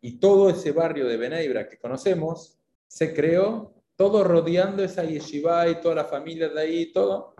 y 0.00 0.18
todo 0.18 0.50
ese 0.50 0.72
barrio 0.72 1.06
de 1.06 1.16
Beneibra 1.16 1.68
que 1.68 1.78
conocemos 1.78 2.58
se 2.86 3.14
creó 3.14 3.74
todo 3.96 4.22
rodeando 4.24 4.84
esa 4.84 5.04
yeshiva 5.04 5.68
y 5.68 5.80
toda 5.80 5.96
la 5.96 6.04
familia 6.04 6.48
de 6.48 6.60
ahí 6.60 6.80
y 6.82 6.92
todo. 6.92 7.34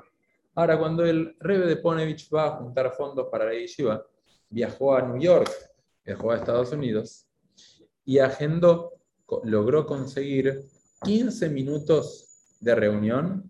Ahora, 0.55 0.79
cuando 0.79 1.05
el 1.05 1.37
Rebe 1.39 1.67
de 1.67 1.77
Ponevich 1.77 2.33
va 2.35 2.47
a 2.47 2.57
juntar 2.57 2.93
fondos 2.95 3.29
para 3.31 3.45
la 3.45 3.53
yeshiva, 3.53 4.05
viajó 4.49 4.95
a 4.95 5.03
New 5.03 5.21
York, 5.21 5.51
viajó 6.05 6.31
a 6.31 6.37
Estados 6.37 6.73
Unidos 6.73 7.27
y 8.05 8.19
agendó, 8.19 8.95
logró 9.45 9.85
conseguir 9.85 10.63
15 11.05 11.51
minutos 11.51 12.57
de 12.61 12.75
reunión 12.75 13.45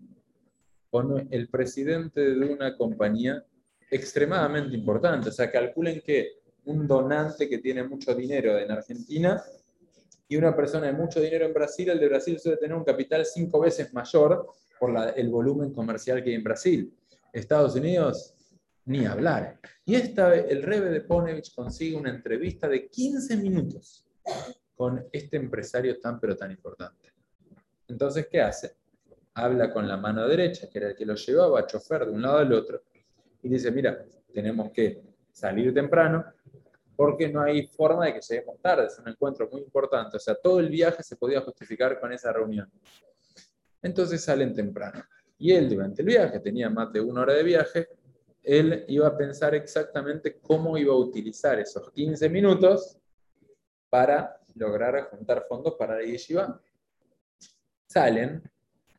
con 0.89 1.27
el 1.31 1.47
presidente 1.49 2.35
de 2.35 2.53
una 2.53 2.75
compañía 2.75 3.45
extremadamente 3.89 4.75
importante. 4.75 5.29
O 5.29 5.31
sea, 5.31 5.49
calculen 5.49 6.01
que 6.01 6.36
un 6.67 6.87
donante 6.87 7.49
que 7.49 7.57
tiene 7.57 7.83
mucho 7.83 8.13
dinero 8.13 8.57
en 8.57 8.71
Argentina 8.71 9.41
y 10.27 10.35
una 10.35 10.55
persona 10.55 10.87
de 10.87 10.93
mucho 10.93 11.19
dinero 11.19 11.45
en 11.45 11.53
Brasil, 11.53 11.89
el 11.89 11.99
de 11.99 12.07
Brasil 12.07 12.39
suele 12.39 12.57
tener 12.57 12.75
un 12.75 12.83
capital 12.83 13.25
cinco 13.25 13.59
veces 13.59 13.93
mayor 13.93 14.47
por 14.79 14.95
el 15.15 15.29
volumen 15.29 15.73
comercial 15.73 16.23
que 16.23 16.29
hay 16.29 16.35
en 16.35 16.43
Brasil. 16.43 16.93
Estados 17.33 17.75
Unidos, 17.75 18.33
ni 18.85 19.05
hablar. 19.05 19.59
Y 19.85 19.95
esta 19.95 20.35
el 20.35 20.63
Rebe 20.63 20.89
de 20.89 21.01
Ponevich 21.01 21.53
consigue 21.53 21.95
una 21.95 22.09
entrevista 22.09 22.67
de 22.67 22.87
15 22.87 23.37
minutos 23.37 24.05
con 24.75 25.07
este 25.11 25.37
empresario 25.37 25.99
tan 25.99 26.19
pero 26.19 26.35
tan 26.35 26.51
importante. 26.51 27.13
Entonces, 27.87 28.27
¿qué 28.29 28.41
hace? 28.41 28.75
habla 29.37 29.71
con 29.71 29.87
la 29.87 29.97
mano 29.97 30.27
derecha, 30.27 30.67
que 30.69 30.79
era 30.79 30.87
el 30.89 30.95
que 30.95 31.05
lo 31.05 31.15
llevaba 31.15 31.65
chofer 31.67 32.05
de 32.05 32.11
un 32.11 32.21
lado 32.21 32.39
al 32.39 32.51
otro, 32.53 32.83
y 33.43 33.49
dice, 33.49 33.71
mira, 33.71 34.03
tenemos 34.33 34.71
que 34.71 35.01
salir 35.31 35.73
temprano 35.73 36.25
porque 36.97 37.29
no 37.29 37.43
hay 37.43 37.67
forma 37.67 38.07
de 38.07 38.15
que 38.15 38.21
lleguemos 38.21 38.59
tarde, 38.59 38.87
es 38.87 38.97
un 38.97 39.07
encuentro 39.07 39.47
muy 39.51 39.61
importante, 39.61 40.17
o 40.17 40.19
sea, 40.19 40.33
todo 40.33 40.59
el 40.59 40.67
viaje 40.67 41.03
se 41.03 41.15
podía 41.15 41.39
justificar 41.41 41.99
con 41.99 42.11
esa 42.11 42.33
reunión. 42.33 42.69
Entonces 43.83 44.21
salen 44.23 44.53
temprano. 44.55 45.03
Y 45.37 45.51
él 45.51 45.69
durante 45.69 46.01
el 46.01 46.07
viaje, 46.07 46.39
tenía 46.39 46.71
más 46.71 46.91
de 46.91 46.99
una 46.99 47.21
hora 47.21 47.33
de 47.33 47.43
viaje, 47.43 47.87
él 48.41 48.83
iba 48.87 49.05
a 49.07 49.15
pensar 49.15 49.53
exactamente 49.53 50.39
cómo 50.41 50.75
iba 50.75 50.91
a 50.91 50.97
utilizar 50.97 51.59
esos 51.59 51.91
15 51.91 52.29
minutos 52.29 52.97
para 53.89 54.41
lograr 54.55 55.09
juntar 55.11 55.45
fondos 55.47 55.75
para 55.75 55.97
la 55.97 56.03
yeshiva. 56.03 56.59
Salen, 57.85 58.41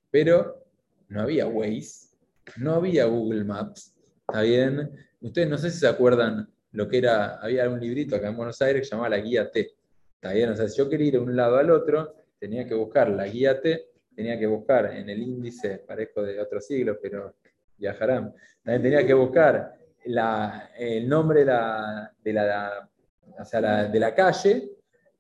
pero 0.09 0.65
no 1.09 1.23
había 1.23 1.49
Waze, 1.49 2.15
no 2.59 2.75
había 2.75 3.07
Google 3.07 3.43
Maps, 3.43 3.93
¿está 4.21 4.43
bien? 4.43 4.97
Ustedes 5.21 5.49
no 5.49 5.59
sé 5.59 5.71
si 5.71 5.81
se 5.81 5.89
acuerdan 5.89 6.49
lo 6.73 6.89
que 6.89 6.99
era, 6.99 7.37
había 7.37 7.69
un 7.69 7.81
librito 7.81 8.17
acá 8.17 8.29
en 8.29 8.37
Buenos 8.37 8.61
Aires 8.63 8.83
que 8.83 8.89
llamaba 8.89 9.11
la 9.11 9.19
guía 9.19 9.51
T, 9.51 9.73
¿está? 10.21 10.53
O 10.53 10.57
sea, 10.57 10.69
si 10.69 10.79
yo 10.79 10.89
quería 10.89 11.07
ir 11.09 11.13
de 11.15 11.19
un 11.21 11.35
lado 11.35 11.57
al 11.57 11.71
otro, 11.71 12.15
tenía 12.39 12.67
que 12.67 12.75
buscar 12.75 13.09
la 13.11 13.27
guía 13.27 13.61
T, 13.61 13.91
tenía 14.15 14.39
que 14.39 14.47
buscar 14.47 14.93
en 14.95 15.09
el 15.09 15.23
índice, 15.23 15.79
parezco 15.79 16.23
de 16.23 16.41
otro 16.41 16.61
siglo, 16.61 16.99
pero 17.01 17.37
viajarán, 17.77 18.35
también 18.63 18.83
tenía 18.83 19.07
que 19.07 19.15
buscar 19.15 19.75
el 20.05 21.09
nombre 21.09 21.41
de 21.41 21.47
la, 21.47 22.13
de 22.23 22.33
la, 22.33 23.89
de 23.89 24.01
la 24.01 24.15
calle, 24.15 24.71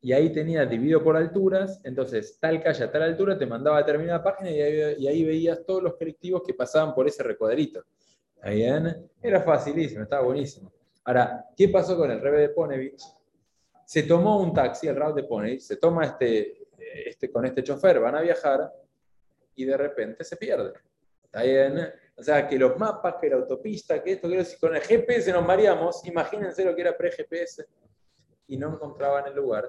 y 0.00 0.12
ahí 0.12 0.30
tenía 0.30 0.64
dividido 0.64 1.02
por 1.02 1.16
alturas, 1.16 1.80
entonces 1.84 2.38
tal 2.38 2.62
calle 2.62 2.84
a 2.84 2.90
tal 2.90 3.02
altura 3.02 3.36
te 3.36 3.46
mandaba 3.46 3.78
a 3.78 3.80
determinada 3.80 4.22
página 4.22 4.50
y 4.50 5.06
ahí, 5.06 5.24
veías 5.24 5.64
todos 5.66 5.82
los 5.82 5.96
colectivos 5.96 6.42
que 6.46 6.54
pasaban 6.54 6.94
por 6.94 7.08
ese 7.08 7.22
recuadrito. 7.22 7.84
bien? 8.44 9.10
Era 9.20 9.42
facilísimo, 9.42 10.04
estaba 10.04 10.22
buenísimo. 10.22 10.72
Ahora, 11.08 11.46
¿qué 11.56 11.70
pasó 11.70 11.96
con 11.96 12.10
el 12.10 12.20
Rebe 12.20 12.40
de 12.42 12.48
Ponevich? 12.50 13.02
Se 13.86 14.02
tomó 14.02 14.42
un 14.42 14.52
taxi, 14.52 14.88
el 14.88 14.96
Rab 14.96 15.14
de 15.14 15.24
Ponevich, 15.24 15.62
se 15.62 15.76
toma 15.76 16.04
este, 16.04 16.68
este, 17.06 17.30
con 17.30 17.46
este 17.46 17.62
chofer, 17.62 17.98
van 17.98 18.14
a 18.14 18.20
viajar 18.20 18.70
y 19.54 19.64
de 19.64 19.74
repente 19.74 20.22
se 20.22 20.36
pierde. 20.36 20.74
¿Está 21.24 21.44
bien? 21.44 21.78
O 22.14 22.22
sea, 22.22 22.46
que 22.46 22.58
los 22.58 22.78
mapas, 22.78 23.14
que 23.18 23.30
la 23.30 23.36
autopista, 23.36 24.02
que 24.02 24.12
esto, 24.12 24.28
que 24.28 24.44
si 24.44 24.58
con 24.58 24.76
el 24.76 24.82
GPS 24.82 25.32
nos 25.32 25.46
mareamos, 25.46 26.06
imagínense 26.06 26.62
lo 26.62 26.76
que 26.76 26.82
era 26.82 26.94
pre-GPS 26.94 27.64
y 28.46 28.58
no 28.58 28.74
encontraban 28.74 29.28
el 29.28 29.34
lugar. 29.34 29.66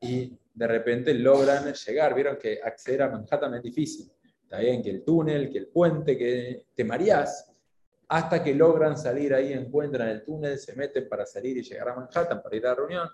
Y 0.00 0.38
de 0.54 0.66
repente 0.66 1.12
logran 1.12 1.70
llegar. 1.70 2.14
Vieron 2.14 2.38
que 2.38 2.60
acceder 2.62 3.02
a 3.02 3.10
Manhattan 3.10 3.56
es 3.56 3.62
difícil. 3.62 4.10
Está 4.42 4.60
bien 4.60 4.82
que 4.82 4.88
el 4.88 5.04
túnel, 5.04 5.50
que 5.50 5.58
el 5.58 5.66
puente, 5.66 6.16
que 6.16 6.64
te 6.74 6.82
mareás. 6.82 7.51
Hasta 8.12 8.44
que 8.44 8.54
logran 8.54 8.98
salir 8.98 9.32
ahí, 9.32 9.54
encuentran 9.54 10.06
el 10.06 10.22
túnel, 10.22 10.58
se 10.58 10.76
meten 10.76 11.08
para 11.08 11.24
salir 11.24 11.56
y 11.56 11.62
llegar 11.62 11.88
a 11.88 11.94
Manhattan 11.94 12.42
para 12.42 12.54
ir 12.54 12.66
a 12.66 12.68
la 12.68 12.74
reunión. 12.74 13.08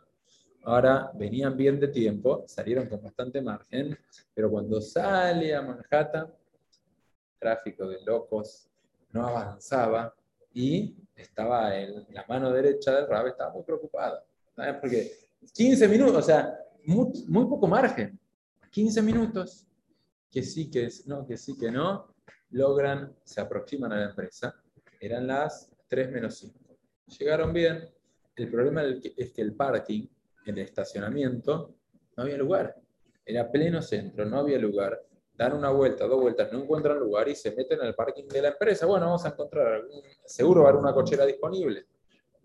Ahora 0.65 1.13
venían 1.15 1.57
bien 1.57 1.79
de 1.79 1.87
tiempo, 1.87 2.43
salieron 2.49 2.89
con 2.89 3.01
bastante 3.01 3.41
margen, 3.41 3.97
pero 4.35 4.51
cuando 4.51 4.81
sale 4.81 5.55
a 5.55 5.63
Manhattan, 5.63 6.35
tráfico 7.39 7.87
de 7.87 8.03
locos, 8.05 8.69
no 9.13 9.29
avanzaba 9.29 10.13
y 10.53 10.97
estaba 11.15 11.79
en 11.79 12.05
la 12.11 12.25
mano 12.29 12.51
derecha 12.51 12.97
del 12.97 13.07
Rab, 13.07 13.29
estaba 13.29 13.53
muy 13.53 13.63
preocupado. 13.63 14.25
Porque 14.81 15.13
15 15.53 15.87
minutos, 15.87 16.17
o 16.17 16.23
sea, 16.23 16.59
muy, 16.87 17.47
poco 17.47 17.69
margen. 17.69 18.19
15 18.73 19.01
minutos, 19.03 19.65
que 20.29 20.43
sí, 20.43 20.69
que 20.69 20.89
no, 21.07 21.25
que 21.25 21.37
sí, 21.37 21.57
que 21.57 21.71
no, 21.71 22.13
logran, 22.51 23.15
se 23.23 23.41
aproximan 23.41 23.93
a 23.93 23.97
la 23.99 24.07
empresa. 24.07 24.61
Eran 25.01 25.27
las 25.27 25.71
3 25.89 26.11
menos 26.11 26.37
5. 26.39 26.59
Llegaron 27.19 27.53
bien. 27.53 27.89
El 28.37 28.51
problema 28.51 28.85
es 28.85 29.33
que 29.33 29.43
el 29.43 29.55
parking, 29.55 30.07
el 30.47 30.59
estacionamiento, 30.59 31.75
no 32.17 32.23
había 32.23 32.37
lugar. 32.37 32.77
Era 33.25 33.51
pleno 33.51 33.83
centro, 33.83 34.25
no 34.25 34.39
había 34.39 34.59
lugar. 34.59 35.03
Dan 35.35 35.53
una 35.53 35.71
vuelta, 35.71 36.07
dos 36.07 36.21
vueltas, 36.21 36.53
no 36.53 36.63
encuentran 36.63 36.99
lugar 36.99 37.29
y 37.29 37.35
se 37.35 37.55
meten 37.55 37.81
al 37.81 37.95
parking 37.95 38.27
de 38.27 38.43
la 38.43 38.49
empresa. 38.49 38.87
Bueno, 38.87 39.07
vamos 39.07 39.25
a 39.25 39.29
encontrar, 39.29 39.85
seguro 40.25 40.63
va 40.63 40.69
a 40.69 40.71
haber 40.71 40.83
una 40.83 40.93
cochera 40.93 41.25
disponible 41.25 41.87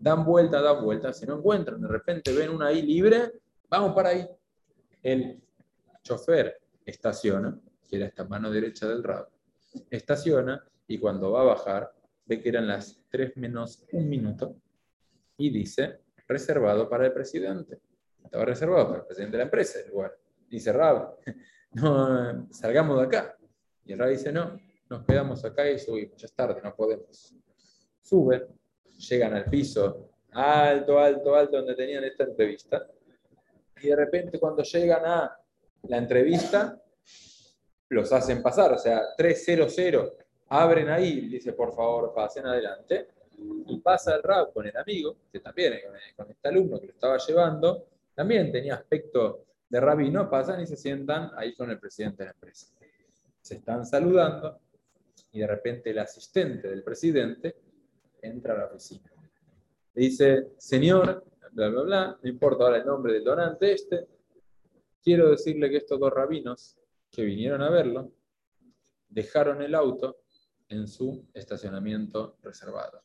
dan 0.04 0.24
vuelta, 0.24 0.60
dan 0.60 0.84
vuelta, 0.84 1.12
si 1.12 1.26
no 1.26 1.38
encuentran, 1.38 1.80
de 1.80 1.88
repente 1.88 2.32
ven 2.32 2.50
una 2.50 2.66
ahí 2.66 2.82
libre, 2.82 3.40
vamos 3.70 3.94
para 3.94 4.10
ahí. 4.10 4.28
El 5.02 5.42
chofer 6.02 6.60
estaciona, 6.84 7.58
que 7.88 7.96
era 7.96 8.06
esta 8.06 8.24
mano 8.24 8.50
derecha 8.50 8.86
del 8.86 9.02
rabo, 9.02 9.28
estaciona 9.90 10.62
y 10.86 10.98
cuando 10.98 11.32
va 11.32 11.40
a 11.40 11.44
bajar, 11.44 11.92
ve 12.26 12.40
que 12.40 12.48
eran 12.48 12.66
las 12.66 13.02
3 13.10 13.36
menos 13.36 13.84
un 13.92 14.08
minuto 14.08 14.56
y 15.36 15.50
dice, 15.50 16.00
reservado 16.26 16.88
para 16.88 17.06
el 17.06 17.12
presidente. 17.12 17.80
estaba 18.22 18.44
reservado 18.44 18.86
para 18.86 19.00
el 19.00 19.06
presidente 19.06 19.32
de 19.32 19.38
la 19.38 19.44
empresa, 19.44 19.80
el 19.80 19.90
lugar. 19.90 20.16
Dice 20.48 20.72
Rab, 20.72 21.16
no, 21.72 22.48
salgamos 22.52 22.98
de 23.00 23.06
acá. 23.06 23.36
Y 23.84 23.92
el 23.92 23.98
Rab 23.98 24.10
dice, 24.10 24.32
no, 24.32 24.58
nos 24.88 25.04
quedamos 25.04 25.44
acá 25.44 25.68
y 25.70 25.78
subimos, 25.78 26.20
ya 26.20 26.26
es 26.26 26.34
tarde, 26.34 26.60
no 26.62 26.74
podemos. 26.74 27.34
Suben, 28.00 28.46
llegan 28.98 29.34
al 29.34 29.44
piso 29.46 30.10
alto, 30.34 30.98
alto, 30.98 31.34
alto, 31.34 31.56
donde 31.56 31.74
tenían 31.74 32.04
esta 32.04 32.24
entrevista. 32.24 32.86
Y 33.80 33.88
de 33.88 33.96
repente 33.96 34.38
cuando 34.38 34.62
llegan 34.62 35.04
a 35.04 35.38
la 35.82 35.96
entrevista, 35.96 36.80
los 37.88 38.12
hacen 38.12 38.42
pasar, 38.42 38.72
o 38.72 38.78
sea, 38.78 39.02
300, 39.16 39.72
abren 40.48 40.88
ahí, 40.88 41.28
dice, 41.28 41.52
por 41.52 41.74
favor, 41.74 42.12
pasen 42.14 42.46
adelante. 42.46 43.08
Y 43.66 43.78
pasa 43.80 44.14
el 44.14 44.22
Rab 44.22 44.52
con 44.52 44.66
el 44.66 44.76
amigo, 44.76 45.16
que 45.30 45.40
también, 45.40 45.74
con 46.16 46.30
este 46.30 46.48
alumno 46.48 46.80
que 46.80 46.86
lo 46.86 46.92
estaba 46.92 47.18
llevando, 47.18 47.86
también 48.14 48.52
tenía 48.52 48.74
aspecto 48.74 49.44
de 49.68 49.80
rabino, 49.80 50.30
pasan 50.30 50.60
y 50.60 50.66
se 50.66 50.76
sientan 50.76 51.32
ahí 51.36 51.54
con 51.54 51.70
el 51.70 51.80
presidente 51.80 52.22
de 52.22 52.26
la 52.26 52.32
empresa. 52.32 52.68
Se 53.40 53.56
están 53.56 53.84
saludando 53.84 54.60
y 55.32 55.40
de 55.40 55.46
repente 55.46 55.90
el 55.90 55.98
asistente 55.98 56.68
del 56.68 56.84
presidente 56.84 57.56
entra 58.22 58.54
a 58.54 58.58
la 58.58 58.66
oficina. 58.66 59.10
Le 59.94 60.02
dice, 60.02 60.52
señor, 60.58 61.24
bla, 61.52 61.68
bla, 61.68 61.82
bla, 61.82 62.18
no 62.22 62.28
importa 62.28 62.64
ahora 62.64 62.78
el 62.78 62.86
nombre 62.86 63.14
del 63.14 63.24
donante 63.24 63.72
este, 63.72 64.06
quiero 65.02 65.30
decirle 65.30 65.68
que 65.70 65.78
estos 65.78 65.98
dos 65.98 66.12
rabinos 66.12 66.76
que 67.10 67.24
vinieron 67.24 67.62
a 67.62 67.70
verlo 67.70 68.12
dejaron 69.08 69.60
el 69.62 69.74
auto 69.74 70.23
en 70.68 70.86
su 70.88 71.26
estacionamiento 71.32 72.36
reservado. 72.42 73.02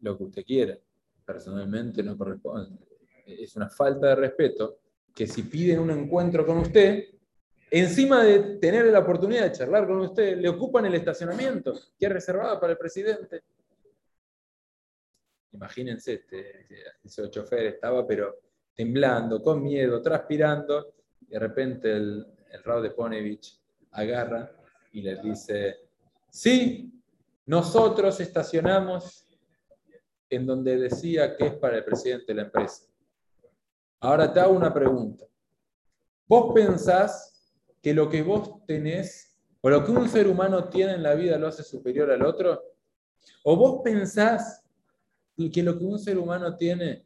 Lo 0.00 0.16
que 0.16 0.24
usted 0.24 0.44
quiere, 0.44 0.82
personalmente 1.24 2.02
no 2.02 2.16
corresponde. 2.16 2.78
Es 3.26 3.56
una 3.56 3.68
falta 3.68 4.08
de 4.08 4.16
respeto 4.16 4.80
que 5.14 5.26
si 5.26 5.44
piden 5.44 5.80
un 5.80 5.90
encuentro 5.90 6.44
con 6.44 6.58
usted, 6.58 7.04
encima 7.70 8.22
de 8.24 8.58
tener 8.58 8.86
la 8.86 8.98
oportunidad 8.98 9.44
de 9.44 9.52
charlar 9.52 9.86
con 9.86 10.00
usted, 10.00 10.36
le 10.36 10.48
ocupan 10.48 10.86
el 10.86 10.94
estacionamiento 10.94 11.72
que 11.98 12.06
es 12.06 12.12
reservado 12.12 12.60
para 12.60 12.72
el 12.72 12.78
presidente. 12.78 13.42
Imagínense, 15.52 16.14
este, 16.14 16.66
ese 17.02 17.30
chofer 17.30 17.66
estaba 17.66 18.06
pero 18.06 18.40
temblando, 18.74 19.40
con 19.40 19.62
miedo, 19.62 20.02
transpirando, 20.02 20.94
y 21.20 21.26
de 21.26 21.38
repente 21.38 21.92
el, 21.92 22.26
el 22.50 22.62
Raúl 22.64 22.82
de 22.82 22.90
Ponevich 22.90 23.60
agarra 23.92 24.50
y 24.94 25.02
le 25.02 25.16
dice, 25.16 25.88
sí, 26.30 27.02
nosotros 27.46 28.20
estacionamos 28.20 29.26
en 30.30 30.46
donde 30.46 30.78
decía 30.78 31.36
que 31.36 31.46
es 31.46 31.54
para 31.54 31.78
el 31.78 31.84
presidente 31.84 32.26
de 32.28 32.34
la 32.34 32.42
empresa. 32.42 32.86
Ahora 33.98 34.32
te 34.32 34.38
hago 34.38 34.54
una 34.54 34.72
pregunta. 34.72 35.26
¿Vos 36.28 36.52
pensás 36.54 37.52
que 37.82 37.92
lo 37.92 38.08
que 38.08 38.22
vos 38.22 38.64
tenés 38.66 39.36
o 39.60 39.68
lo 39.68 39.84
que 39.84 39.90
un 39.90 40.08
ser 40.08 40.28
humano 40.28 40.68
tiene 40.68 40.92
en 40.92 41.02
la 41.02 41.14
vida 41.14 41.38
lo 41.38 41.48
hace 41.48 41.64
superior 41.64 42.12
al 42.12 42.24
otro? 42.24 42.62
¿O 43.42 43.56
vos 43.56 43.80
pensás 43.82 44.64
que 45.36 45.62
lo 45.64 45.76
que 45.76 45.84
un 45.84 45.98
ser 45.98 46.18
humano 46.18 46.56
tiene 46.56 47.04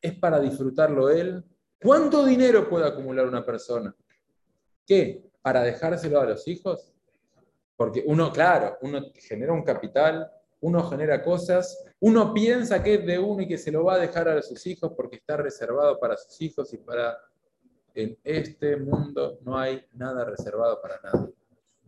es 0.00 0.18
para 0.18 0.40
disfrutarlo 0.40 1.10
él? 1.10 1.44
¿Cuánto 1.78 2.24
dinero 2.24 2.70
puede 2.70 2.86
acumular 2.86 3.26
una 3.26 3.44
persona? 3.44 3.94
¿Qué? 4.86 5.25
Para 5.46 5.62
dejárselo 5.62 6.20
a 6.20 6.26
los 6.26 6.48
hijos? 6.48 6.92
Porque 7.76 8.02
uno, 8.04 8.32
claro, 8.32 8.78
uno 8.82 9.00
genera 9.14 9.52
un 9.52 9.62
capital, 9.62 10.28
uno 10.58 10.82
genera 10.90 11.22
cosas, 11.22 11.84
uno 12.00 12.34
piensa 12.34 12.82
que 12.82 12.94
es 12.94 13.06
de 13.06 13.16
uno 13.16 13.42
y 13.42 13.46
que 13.46 13.56
se 13.56 13.70
lo 13.70 13.84
va 13.84 13.94
a 13.94 13.98
dejar 13.98 14.28
a 14.28 14.42
sus 14.42 14.66
hijos 14.66 14.90
porque 14.96 15.18
está 15.18 15.36
reservado 15.36 16.00
para 16.00 16.16
sus 16.16 16.42
hijos 16.42 16.74
y 16.74 16.78
para... 16.78 17.16
En 17.94 18.18
este 18.24 18.76
mundo 18.76 19.38
no 19.42 19.56
hay 19.56 19.86
nada 19.92 20.24
reservado 20.24 20.82
para 20.82 20.98
nadie. 21.00 21.32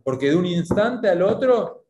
Porque 0.03 0.29
de 0.29 0.37
un 0.37 0.45
instante 0.45 1.09
al 1.09 1.21
otro 1.21 1.85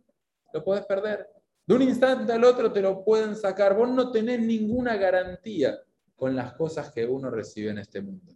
lo 0.52 0.64
puedes 0.64 0.88
perder. 0.88 1.30
De 1.68 1.76
un 1.76 1.84
instante 1.84 2.34
al 2.34 2.46
otro 2.46 2.74
te 2.74 2.82
lo 2.82 3.04
pueden 3.04 3.36
sacar. 3.36 3.78
Vos 3.78 3.90
no 3.90 4.12
tenés 4.12 4.40
ninguna 4.40 4.98
garantía 4.98 5.80
con 6.16 6.36
las 6.36 6.54
cosas 6.54 6.92
que 6.92 7.06
uno 7.06 7.30
recibe 7.30 7.70
en 7.70 7.78
este 7.78 8.02
mundo. 8.02 8.34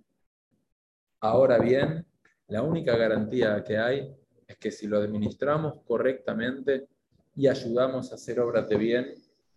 Ahora 1.19 1.57
bien, 1.57 2.05
la 2.47 2.61
única 2.61 2.95
garantía 2.95 3.63
que 3.63 3.77
hay 3.77 4.15
es 4.47 4.57
que 4.57 4.71
si 4.71 4.87
lo 4.87 4.97
administramos 4.97 5.81
correctamente 5.85 6.87
y 7.35 7.47
ayudamos 7.47 8.11
a 8.11 8.15
hacer 8.15 8.39
obras 8.39 8.67
de 8.67 8.77
bien 8.77 9.15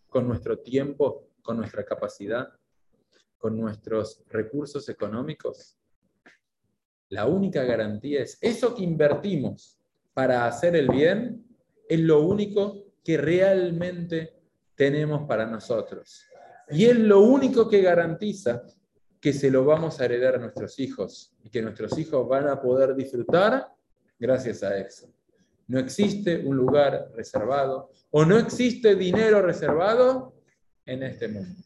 con 0.09 0.27
nuestro 0.27 0.59
tiempo, 0.59 1.29
con 1.43 1.59
nuestra 1.59 1.85
capacidad, 1.85 2.49
con 3.37 3.59
nuestros 3.59 4.23
recursos 4.29 4.89
económicos, 4.89 5.77
la 7.09 7.27
única 7.27 7.63
garantía 7.65 8.23
es 8.23 8.39
eso 8.41 8.75
que 8.75 8.83
invertimos 8.83 9.79
para 10.13 10.47
hacer 10.47 10.75
el 10.75 10.89
bien, 10.89 11.45
es 11.89 12.01
lo 12.01 12.23
único 12.23 12.87
que 13.05 13.17
realmente 13.17 14.35
tenemos 14.75 15.27
para 15.29 15.47
nosotros. 15.47 16.25
Y 16.69 16.87
es 16.87 16.99
lo 16.99 17.21
único 17.21 17.69
que 17.69 17.81
garantiza 17.81 18.65
que 19.21 19.33
se 19.33 19.51
lo 19.51 19.65
vamos 19.65 20.01
a 20.01 20.05
heredar 20.05 20.37
a 20.37 20.39
nuestros 20.39 20.79
hijos 20.79 21.35
y 21.43 21.51
que 21.51 21.63
nuestros 21.63 21.97
hijos 21.99 22.29
van 22.29 22.49
a 22.49 22.61
poder 22.61 22.95
disfrutar 22.95 23.69
gracias 24.19 24.63
a 24.63 24.77
eso. 24.77 25.13
No 25.69 25.79
existe 25.79 26.39
un 26.45 26.57
lugar 26.57 27.11
reservado 27.15 27.91
o 28.11 28.25
no 28.25 28.39
existe 28.39 28.95
dinero 28.95 29.43
reservado 29.43 30.35
en 30.85 31.03
este 31.03 31.29
mundo. 31.29 31.61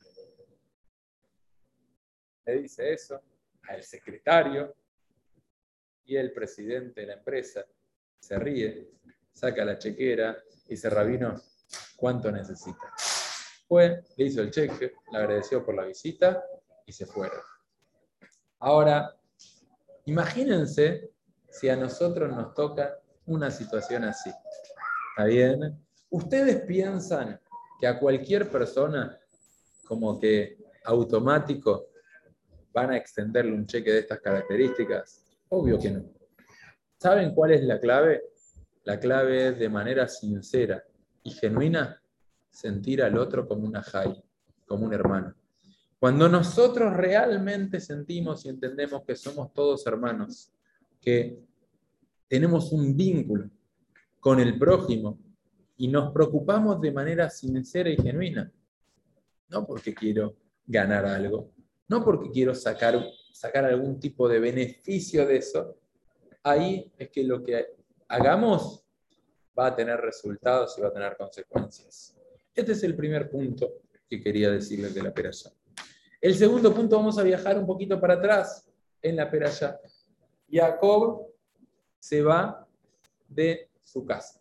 Le 2.46 2.62
dice 2.62 2.92
eso 2.92 3.20
al 3.68 3.82
secretario 3.82 4.74
y 6.04 6.16
el 6.16 6.32
presidente 6.32 7.02
de 7.02 7.06
la 7.08 7.14
empresa 7.14 7.64
se 8.18 8.38
ríe, 8.38 8.90
saca 9.32 9.64
la 9.64 9.78
chequera 9.78 10.36
y 10.66 10.70
dice, 10.70 10.90
Rabino, 10.90 11.40
¿cuánto 11.96 12.32
necesita? 12.32 12.92
Fue, 13.68 14.02
le 14.16 14.24
hizo 14.24 14.40
el 14.40 14.50
cheque, 14.50 14.94
le 15.12 15.18
agradeció 15.18 15.64
por 15.64 15.76
la 15.76 15.84
visita 15.84 16.42
y 16.90 16.92
se 16.92 17.06
fueron. 17.06 17.40
Ahora, 18.58 19.16
imagínense 20.06 21.12
si 21.48 21.68
a 21.68 21.76
nosotros 21.76 22.34
nos 22.34 22.52
toca 22.52 22.98
una 23.26 23.50
situación 23.50 24.04
así. 24.04 24.30
¿Está 25.10 25.24
bien? 25.26 25.80
¿Ustedes 26.10 26.62
piensan 26.66 27.40
que 27.78 27.86
a 27.86 27.98
cualquier 27.98 28.50
persona 28.50 29.16
como 29.86 30.18
que 30.18 30.58
automático 30.84 31.86
van 32.72 32.90
a 32.90 32.96
extenderle 32.96 33.52
un 33.52 33.66
cheque 33.66 33.92
de 33.92 34.00
estas 34.00 34.20
características? 34.20 35.24
Obvio 35.48 35.78
que 35.78 35.90
no. 35.92 36.04
¿Saben 36.98 37.34
cuál 37.34 37.52
es 37.52 37.62
la 37.62 37.78
clave? 37.78 38.20
La 38.82 38.98
clave 38.98 39.48
es 39.48 39.58
de 39.60 39.68
manera 39.68 40.08
sincera 40.08 40.82
y 41.22 41.30
genuina 41.30 42.02
sentir 42.50 43.00
al 43.02 43.16
otro 43.16 43.46
como 43.46 43.64
una 43.64 43.82
jai, 43.82 44.22
como 44.66 44.86
un 44.86 44.92
hermano. 44.92 45.39
Cuando 46.00 46.30
nosotros 46.30 46.96
realmente 46.96 47.78
sentimos 47.78 48.46
y 48.46 48.48
entendemos 48.48 49.02
que 49.04 49.14
somos 49.14 49.52
todos 49.52 49.86
hermanos, 49.86 50.50
que 50.98 51.38
tenemos 52.26 52.72
un 52.72 52.96
vínculo 52.96 53.50
con 54.18 54.40
el 54.40 54.58
prójimo 54.58 55.18
y 55.76 55.88
nos 55.88 56.10
preocupamos 56.10 56.80
de 56.80 56.90
manera 56.90 57.28
sincera 57.28 57.90
y 57.90 57.98
genuina, 57.98 58.50
no 59.50 59.66
porque 59.66 59.94
quiero 59.94 60.36
ganar 60.66 61.04
algo, 61.04 61.52
no 61.86 62.02
porque 62.02 62.30
quiero 62.30 62.54
sacar, 62.54 62.98
sacar 63.34 63.66
algún 63.66 64.00
tipo 64.00 64.26
de 64.26 64.40
beneficio 64.40 65.26
de 65.26 65.36
eso, 65.36 65.76
ahí 66.42 66.90
es 66.96 67.10
que 67.10 67.24
lo 67.24 67.44
que 67.44 67.76
hagamos 68.08 68.86
va 69.58 69.66
a 69.66 69.76
tener 69.76 70.00
resultados 70.00 70.78
y 70.78 70.80
va 70.80 70.88
a 70.88 70.94
tener 70.94 71.14
consecuencias. 71.18 72.16
Este 72.54 72.72
es 72.72 72.82
el 72.84 72.96
primer 72.96 73.28
punto 73.28 73.82
que 74.08 74.18
quería 74.18 74.50
decirles 74.50 74.94
de 74.94 75.02
la 75.02 75.10
operación. 75.10 75.59
El 76.20 76.34
segundo 76.34 76.74
punto, 76.74 76.96
vamos 76.96 77.18
a 77.18 77.22
viajar 77.22 77.58
un 77.58 77.66
poquito 77.66 77.98
para 77.98 78.14
atrás 78.14 78.68
en 79.00 79.16
la 79.16 79.30
peralla. 79.30 79.80
Jacob 80.50 81.28
se 81.98 82.20
va 82.20 82.66
de 83.26 83.70
su 83.82 84.04
casa. 84.04 84.38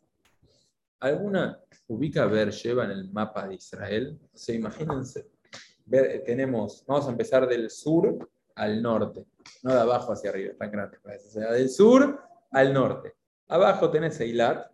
¿Alguna 1.00 1.64
ubica 1.88 2.26
Beersheba 2.26 2.84
en 2.84 2.92
el 2.92 3.10
mapa 3.10 3.48
de 3.48 3.56
Israel? 3.56 4.20
Se 4.34 4.56
imagínense. 4.56 5.30
tenemos, 6.26 6.84
vamos 6.86 7.08
a 7.08 7.12
empezar 7.12 7.48
del 7.48 7.70
sur 7.70 8.30
al 8.56 8.82
norte, 8.82 9.26
no 9.64 9.74
de 9.74 9.80
abajo 9.80 10.12
hacia 10.12 10.32
arriba, 10.32 10.54
tan 10.60 10.72
grande 10.72 10.98
O 11.06 11.30
sea, 11.30 11.54
del 11.54 11.70
sur 11.70 12.20
al 12.52 12.74
norte. 12.74 13.14
Abajo 13.48 13.90
tenés 13.90 14.20
Eilat. 14.20 14.70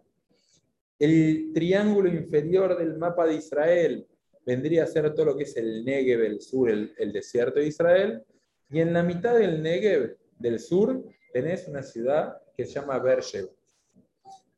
El 0.98 1.52
triángulo 1.54 2.10
inferior 2.10 2.78
del 2.80 2.98
mapa 2.98 3.28
de 3.28 3.36
Israel 3.36 4.08
vendría 4.46 4.84
a 4.84 4.88
ser 4.88 5.14
todo 5.14 5.26
lo 5.26 5.38
que 5.38 5.44
es 5.44 5.58
el 5.58 5.84
Negev, 5.84 6.22
el 6.22 6.42
sur, 6.42 6.70
el, 6.70 7.12
desierto 7.12 7.60
de 7.60 7.68
Israel. 7.68 8.24
Y 8.70 8.80
en 8.80 8.94
la 8.94 9.04
mitad 9.04 9.38
del 9.38 9.62
Negev, 9.62 10.18
del 10.38 10.60
sur, 10.60 11.04
tenés 11.34 11.68
una 11.68 11.82
ciudad 11.82 12.42
que 12.56 12.66
se 12.66 12.74
llama 12.74 13.00
Beersheba. 13.00 13.50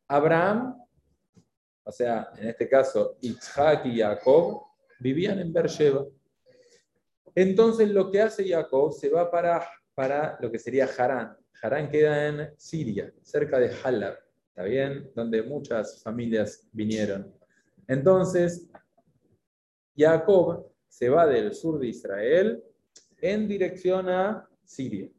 Abraham, 0.07 0.77
o 1.83 1.91
sea, 1.91 2.29
en 2.37 2.49
este 2.49 2.67
caso, 2.67 3.17
Isaac 3.21 3.85
y 3.85 3.99
Jacob, 3.99 4.61
vivían 4.99 5.39
en 5.39 5.53
Beersheba. 5.53 6.05
Entonces 7.35 7.89
lo 7.89 8.09
que 8.09 8.21
hace 8.21 8.47
Jacob 8.47 8.91
se 8.93 9.09
va 9.09 9.29
para, 9.29 9.67
para 9.93 10.37
lo 10.41 10.51
que 10.51 10.59
sería 10.59 10.85
Harán. 10.97 11.37
Harán 11.61 11.89
queda 11.89 12.27
en 12.27 12.49
Siria, 12.57 13.13
cerca 13.21 13.59
de 13.59 13.71
Halab, 13.83 14.17
¿está 14.49 14.63
bien? 14.63 15.11
Donde 15.15 15.41
muchas 15.43 16.01
familias 16.03 16.67
vinieron. 16.71 17.33
Entonces, 17.87 18.69
Jacob 19.97 20.71
se 20.87 21.09
va 21.09 21.25
del 21.25 21.53
sur 21.53 21.79
de 21.79 21.87
Israel 21.87 22.63
en 23.19 23.47
dirección 23.47 24.09
a 24.09 24.47
Siria. 24.63 25.09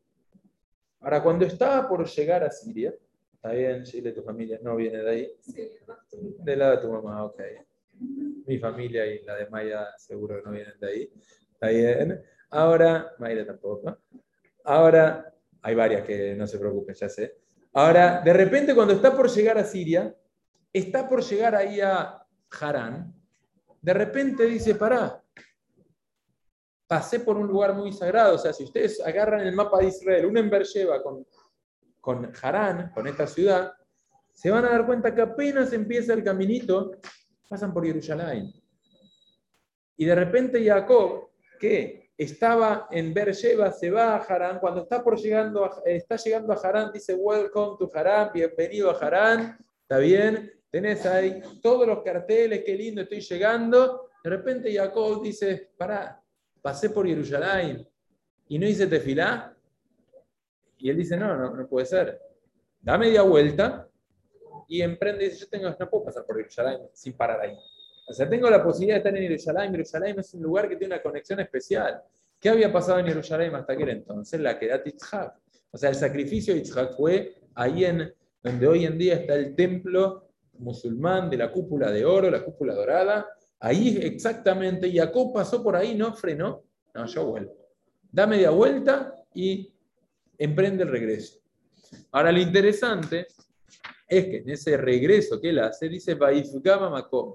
Ahora, 1.00 1.22
cuando 1.22 1.44
estaba 1.44 1.88
por 1.88 2.06
llegar 2.06 2.44
a 2.44 2.50
Siria, 2.50 2.94
¿está 3.32 3.52
bien, 3.52 3.84
Chile, 3.84 4.12
tu 4.12 4.22
familia 4.22 4.58
no 4.62 4.76
viene 4.76 4.98
de 4.98 5.10
ahí? 5.10 5.32
Del 6.38 6.58
lado 6.58 6.76
de 6.76 6.82
tu 6.82 6.92
mamá, 6.92 7.24
ok. 7.24 7.40
Mi 8.46 8.58
familia 8.58 9.06
y 9.06 9.22
la 9.24 9.36
de 9.36 9.48
Maya 9.48 9.88
seguro 9.96 10.36
que 10.36 10.42
no 10.42 10.52
vienen 10.52 10.78
de 10.80 10.86
ahí. 10.86 11.12
Está 11.52 11.68
bien. 11.68 12.22
Ahora, 12.50 13.14
Mayra 13.18 13.44
tampoco. 13.44 13.98
Ahora, 14.64 15.34
hay 15.62 15.74
varias 15.74 16.02
que 16.02 16.34
no 16.34 16.46
se 16.46 16.58
preocupen, 16.58 16.94
ya 16.94 17.08
sé. 17.08 17.36
Ahora, 17.72 18.22
de 18.24 18.32
repente, 18.32 18.74
cuando 18.74 18.94
está 18.94 19.16
por 19.16 19.28
llegar 19.28 19.58
a 19.58 19.64
Siria, 19.64 20.14
está 20.72 21.08
por 21.08 21.22
llegar 21.22 21.54
ahí 21.54 21.80
a 21.80 22.24
Harán, 22.60 23.17
de 23.80 23.94
repente 23.94 24.44
dice, 24.44 24.74
pará, 24.74 25.22
pasé 26.86 27.20
por 27.20 27.36
un 27.36 27.46
lugar 27.46 27.74
muy 27.74 27.92
sagrado. 27.92 28.34
O 28.34 28.38
sea, 28.38 28.52
si 28.52 28.64
ustedes 28.64 29.00
agarran 29.00 29.40
el 29.40 29.54
mapa 29.54 29.78
de 29.78 29.88
Israel, 29.88 30.26
un 30.26 30.38
en 30.38 30.50
con, 31.02 31.26
con 32.00 32.32
Harán, 32.42 32.90
con 32.92 33.06
esta 33.06 33.26
ciudad, 33.26 33.72
se 34.32 34.50
van 34.50 34.64
a 34.64 34.70
dar 34.70 34.86
cuenta 34.86 35.14
que 35.14 35.20
apenas 35.20 35.72
empieza 35.72 36.14
el 36.14 36.24
caminito, 36.24 36.92
pasan 37.48 37.72
por 37.72 37.84
Jerusalén. 37.84 38.52
Y 39.96 40.04
de 40.04 40.14
repente 40.14 40.64
Jacob, 40.64 41.30
que 41.58 42.12
estaba 42.16 42.88
en 42.90 43.12
Beersheba, 43.12 43.70
se 43.72 43.90
va 43.90 44.14
a 44.14 44.18
Harán. 44.18 44.58
Cuando 44.58 44.82
está, 44.82 45.02
por 45.02 45.18
llegando 45.18 45.70
está 45.84 46.16
llegando 46.16 46.52
a 46.52 46.56
Harán, 46.56 46.92
dice, 46.92 47.14
welcome 47.14 47.76
to 47.78 47.90
Harán, 47.94 48.30
bienvenido 48.32 48.90
a 48.90 48.94
Harán. 48.94 49.58
¿Está 49.82 49.98
bien? 49.98 50.57
Tenés 50.70 51.06
ahí 51.06 51.40
todos 51.62 51.86
los 51.86 52.02
carteles, 52.02 52.62
qué 52.64 52.74
lindo, 52.74 53.02
estoy 53.02 53.20
llegando. 53.20 54.10
De 54.22 54.30
repente 54.30 54.74
Jacob 54.74 55.22
dice, 55.22 55.70
pará, 55.76 56.22
pasé 56.60 56.90
por 56.90 57.06
Jerusalén 57.06 57.88
y 58.48 58.58
no 58.58 58.66
hice 58.66 58.86
tefilá. 58.86 59.56
Y 60.78 60.90
él 60.90 60.96
dice, 60.96 61.16
no, 61.16 61.36
no, 61.36 61.54
no 61.54 61.68
puede 61.68 61.86
ser. 61.86 62.20
Da 62.80 62.98
media 62.98 63.22
vuelta 63.22 63.88
y 64.68 64.82
emprende 64.82 65.24
y 65.24 65.28
dice, 65.30 65.40
yo 65.40 65.48
tengo, 65.48 65.74
no 65.78 65.90
puedo 65.90 66.04
pasar 66.04 66.26
por 66.26 66.36
Jerusalén 66.36 66.80
sin 66.92 67.14
parar 67.14 67.40
ahí. 67.40 67.56
O 68.06 68.12
sea, 68.12 68.28
tengo 68.28 68.48
la 68.48 68.62
posibilidad 68.62 68.96
de 68.96 68.98
estar 68.98 69.16
en 69.16 69.22
Jerusalén. 69.22 69.70
Jerusalén 69.70 70.18
es 70.18 70.32
un 70.34 70.42
lugar 70.42 70.68
que 70.68 70.76
tiene 70.76 70.94
una 70.94 71.02
conexión 71.02 71.40
especial. 71.40 72.02
¿Qué 72.38 72.48
había 72.48 72.72
pasado 72.72 72.98
en 72.98 73.06
Jerusalén 73.06 73.54
hasta 73.54 73.72
aquel 73.72 73.88
entonces? 73.88 74.40
La 74.40 74.58
queda 74.58 74.82
Yitzhak. 74.82 75.34
O 75.70 75.76
sea, 75.76 75.90
el 75.90 75.96
sacrificio 75.96 76.54
de 76.54 76.60
Yitzhak 76.60 76.94
fue 76.96 77.34
ahí 77.54 77.84
en 77.84 78.14
donde 78.42 78.66
hoy 78.66 78.84
en 78.84 78.96
día 78.96 79.14
está 79.14 79.34
el 79.34 79.54
templo 79.54 80.27
musulmán 80.58 81.30
de 81.30 81.36
la 81.36 81.50
cúpula 81.50 81.90
de 81.90 82.04
oro, 82.04 82.30
la 82.30 82.44
cúpula 82.44 82.74
dorada, 82.74 83.26
Ahí 83.60 83.98
exactamente, 84.02 84.92
Jacob 84.92 85.32
pasó 85.32 85.62
por 85.62 85.74
ahí, 85.74 85.94
no 85.94 86.14
frenó, 86.14 86.62
no, 86.94 87.06
yo 87.06 87.26
vuelvo. 87.26 87.56
Da 88.10 88.26
media 88.26 88.50
vuelta 88.50 89.14
y 89.34 89.72
emprende 90.38 90.84
el 90.84 90.90
regreso. 90.90 91.40
Ahora 92.12 92.30
lo 92.30 92.38
interesante 92.38 93.26
es 94.06 94.24
que 94.26 94.36
en 94.38 94.50
ese 94.50 94.76
regreso 94.76 95.40
que 95.40 95.50
él 95.50 95.58
hace, 95.58 95.88
dice 95.88 96.14
Makom, 96.14 97.34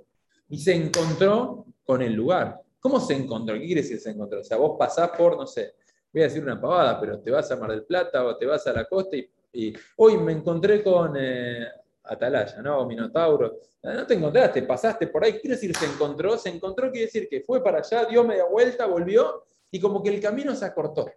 y 0.50 0.58
se 0.58 0.74
encontró 0.74 1.66
con 1.84 2.02
el 2.02 2.14
lugar. 2.14 2.62
¿Cómo 2.80 3.00
se 3.00 3.16
encontró? 3.16 3.56
¿Qué 3.56 3.66
quiere 3.66 3.82
decir 3.82 4.00
se 4.00 4.12
encontró? 4.12 4.40
O 4.40 4.44
sea, 4.44 4.58
vos 4.58 4.76
pasás 4.80 5.10
por, 5.10 5.38
no 5.38 5.46
sé, 5.46 5.76
voy 6.12 6.22
a 6.22 6.26
decir 6.26 6.42
una 6.42 6.60
pavada, 6.60 7.00
pero 7.00 7.20
te 7.20 7.32
vas 7.32 7.52
a 7.52 7.58
Mar 7.58 7.72
del 7.72 7.84
Plata 7.84 8.24
o 8.26 8.38
te 8.38 8.46
vas 8.46 8.66
a 8.68 8.74
la 8.74 8.86
costa 8.86 9.18
y, 9.18 9.74
hoy 9.98 10.18
me 10.18 10.32
encontré 10.32 10.82
con 10.82 11.14
eh, 11.16 11.68
Atalaya, 12.04 12.62
¿no? 12.62 12.86
Minotauro. 12.86 13.60
Ah, 13.84 13.94
no 13.94 14.08
te 14.08 14.14
encontraste, 14.16 14.64
pasaste 14.64 15.08
por 15.08 15.24
ahí. 15.24 15.34
quiere 15.34 15.56
decir 15.56 15.76
se 15.76 15.86
encontró? 15.86 16.38
Se 16.38 16.50
encontró 16.50 16.92
quiere 16.92 17.06
decir 17.06 17.28
que 17.30 17.42
fue 17.42 17.64
para 17.64 17.80
allá, 17.80 18.06
dio 18.06 18.24
media 18.24 18.46
vuelta, 18.46 18.86
volvió 18.86 19.44
y 19.72 19.80
como 19.80 20.04
que 20.04 20.10
el 20.10 20.22
camino 20.22 20.56
se 20.56 20.66
acortó. 20.66 21.10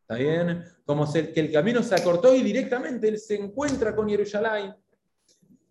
¿Está 0.00 0.14
bien? 0.16 0.64
Como 0.84 1.10
que 1.12 1.32
el 1.36 1.52
camino 1.52 1.82
se 1.82 1.94
acortó 1.94 2.34
y 2.34 2.42
directamente 2.42 3.08
él 3.08 3.18
se 3.18 3.36
encuentra 3.36 3.94
con 3.94 4.08
Jerusalén. 4.08 4.74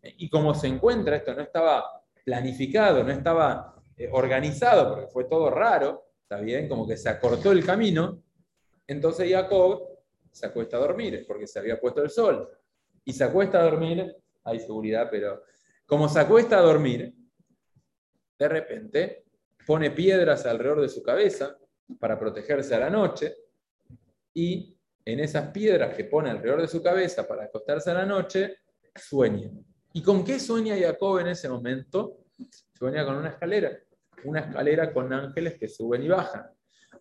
Y 0.02 0.30
como 0.30 0.54
se 0.54 0.68
encuentra, 0.68 1.18
esto 1.18 1.34
no 1.34 1.42
estaba 1.42 2.04
planificado, 2.24 3.04
no 3.04 3.12
estaba 3.12 3.76
eh, 3.98 4.10
organizado, 4.12 4.94
porque 4.94 5.08
fue 5.08 5.26
todo 5.26 5.50
raro, 5.50 6.06
¿está 6.22 6.40
bien? 6.40 6.70
Como 6.70 6.88
que 6.88 6.96
se 6.96 7.10
acortó 7.10 7.52
el 7.52 7.66
camino. 7.66 8.24
Entonces 8.88 9.30
Jacob 9.30 9.90
se 10.32 10.46
acuesta 10.46 10.78
a 10.78 10.80
dormir, 10.80 11.26
porque 11.28 11.46
se 11.46 11.60
había 11.60 11.80
puesto 11.80 12.02
el 12.02 12.10
sol. 12.10 12.50
Y 13.04 13.12
se 13.12 13.26
acuesta 13.26 13.60
a 13.60 13.64
dormir 13.64 14.16
hay 14.44 14.60
seguridad, 14.60 15.08
pero 15.10 15.44
como 15.86 16.08
se 16.08 16.20
acuesta 16.20 16.58
a 16.58 16.62
dormir, 16.62 17.14
de 18.38 18.48
repente 18.48 19.26
pone 19.66 19.92
piedras 19.92 20.46
alrededor 20.46 20.82
de 20.82 20.90
su 20.90 21.04
cabeza 21.04 21.58
para 22.00 22.18
protegerse 22.18 22.76
a 22.76 22.80
la 22.80 22.90
noche 22.90 23.36
y 24.34 24.78
en 25.06 25.20
esas 25.20 25.50
piedras 25.52 25.96
que 25.96 26.06
pone 26.06 26.30
alrededor 26.30 26.62
de 26.62 26.68
su 26.68 26.82
cabeza 26.82 27.28
para 27.28 27.46
acostarse 27.46 27.92
a 27.92 27.96
la 27.96 28.06
noche, 28.06 28.58
sueña. 28.96 29.50
¿Y 29.94 30.04
con 30.04 30.24
qué 30.24 30.40
sueña 30.40 30.78
Jacob 30.80 31.20
en 31.20 31.28
ese 31.28 31.50
momento? 31.50 32.26
Sueña 32.78 33.06
con 33.06 33.16
una 33.16 33.30
escalera, 33.30 33.78
una 34.24 34.42
escalera 34.42 34.94
con 34.94 35.12
ángeles 35.12 35.58
que 35.60 35.68
suben 35.68 36.04
y 36.04 36.08
bajan. 36.08 36.46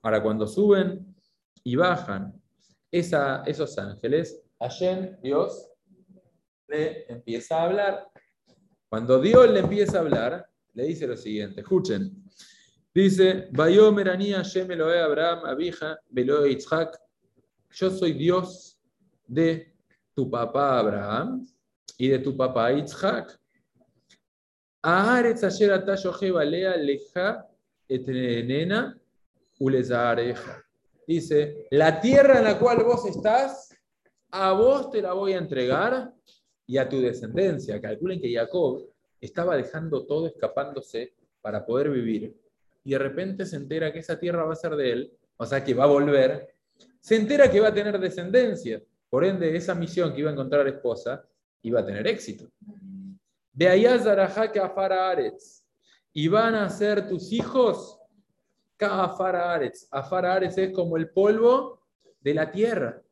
Ahora, 0.02 0.22
cuando 0.22 0.46
suben 0.46 1.14
y 1.62 1.76
bajan 1.76 2.32
esa, 2.90 3.42
esos 3.44 3.76
ángeles, 3.78 4.42
Hashem, 4.58 5.20
Dios, 5.20 5.70
le 6.68 7.06
empieza 7.08 7.58
a 7.58 7.64
hablar. 7.64 8.08
Cuando 8.88 9.20
Dios 9.20 9.50
le 9.50 9.60
empieza 9.60 9.98
a 9.98 10.00
hablar, 10.00 10.48
le 10.74 10.84
dice 10.84 11.06
lo 11.06 11.16
siguiente, 11.16 11.62
escuchen. 11.62 12.24
Dice, 12.94 13.48
Abraham, 13.52 13.98
Yo 17.70 17.90
soy 17.90 18.12
Dios 18.12 18.78
de 19.26 19.74
tu 20.14 20.30
papá 20.30 20.78
Abraham 20.78 21.46
y 21.96 22.08
de 22.08 22.18
tu 22.18 22.36
papá 22.36 22.72
Yitzhak. 22.72 23.38
Dice, 31.06 31.66
la 31.70 32.00
tierra 32.00 32.38
en 32.38 32.44
la 32.44 32.58
cual 32.58 32.84
vos 32.84 33.06
estás, 33.06 33.74
a 34.30 34.52
vos 34.52 34.90
te 34.90 35.00
la 35.00 35.12
voy 35.12 35.32
a 35.32 35.38
entregar 35.38 36.12
y 36.68 36.76
a 36.76 36.88
tu 36.88 37.00
descendencia. 37.00 37.80
Calculen 37.80 38.20
que 38.20 38.32
Jacob 38.32 38.86
estaba 39.20 39.56
dejando 39.56 40.06
todo 40.06 40.28
escapándose 40.28 41.14
para 41.40 41.64
poder 41.66 41.90
vivir. 41.90 42.36
Y 42.84 42.90
de 42.90 42.98
repente 42.98 43.46
se 43.46 43.56
entera 43.56 43.92
que 43.92 43.98
esa 44.00 44.20
tierra 44.20 44.44
va 44.44 44.52
a 44.52 44.56
ser 44.56 44.76
de 44.76 44.92
él, 44.92 45.12
o 45.38 45.46
sea 45.46 45.64
que 45.64 45.74
va 45.74 45.84
a 45.84 45.88
volver. 45.88 46.54
Se 47.00 47.16
entera 47.16 47.50
que 47.50 47.58
va 47.58 47.68
a 47.68 47.74
tener 47.74 47.98
descendencia. 47.98 48.82
Por 49.08 49.24
ende, 49.24 49.56
esa 49.56 49.74
misión 49.74 50.12
que 50.12 50.20
iba 50.20 50.30
a 50.30 50.34
encontrar 50.34 50.68
esposa 50.68 51.24
iba 51.62 51.80
a 51.80 51.86
tener 51.86 52.06
éxito. 52.06 52.48
De 53.52 53.66
allá 53.66 54.52
que 54.52 54.60
Afara 54.60 55.10
Aretz. 55.10 55.64
Y 56.12 56.28
van 56.28 56.54
a 56.54 56.68
ser 56.68 57.08
tus 57.08 57.32
hijos 57.32 57.98
Afara 58.78 59.54
Aretz. 59.54 59.88
Afara 59.90 60.36
es 60.38 60.70
como 60.72 60.98
el 60.98 61.08
polvo 61.08 61.80
de 62.20 62.34
la 62.34 62.50
tierra. 62.50 63.02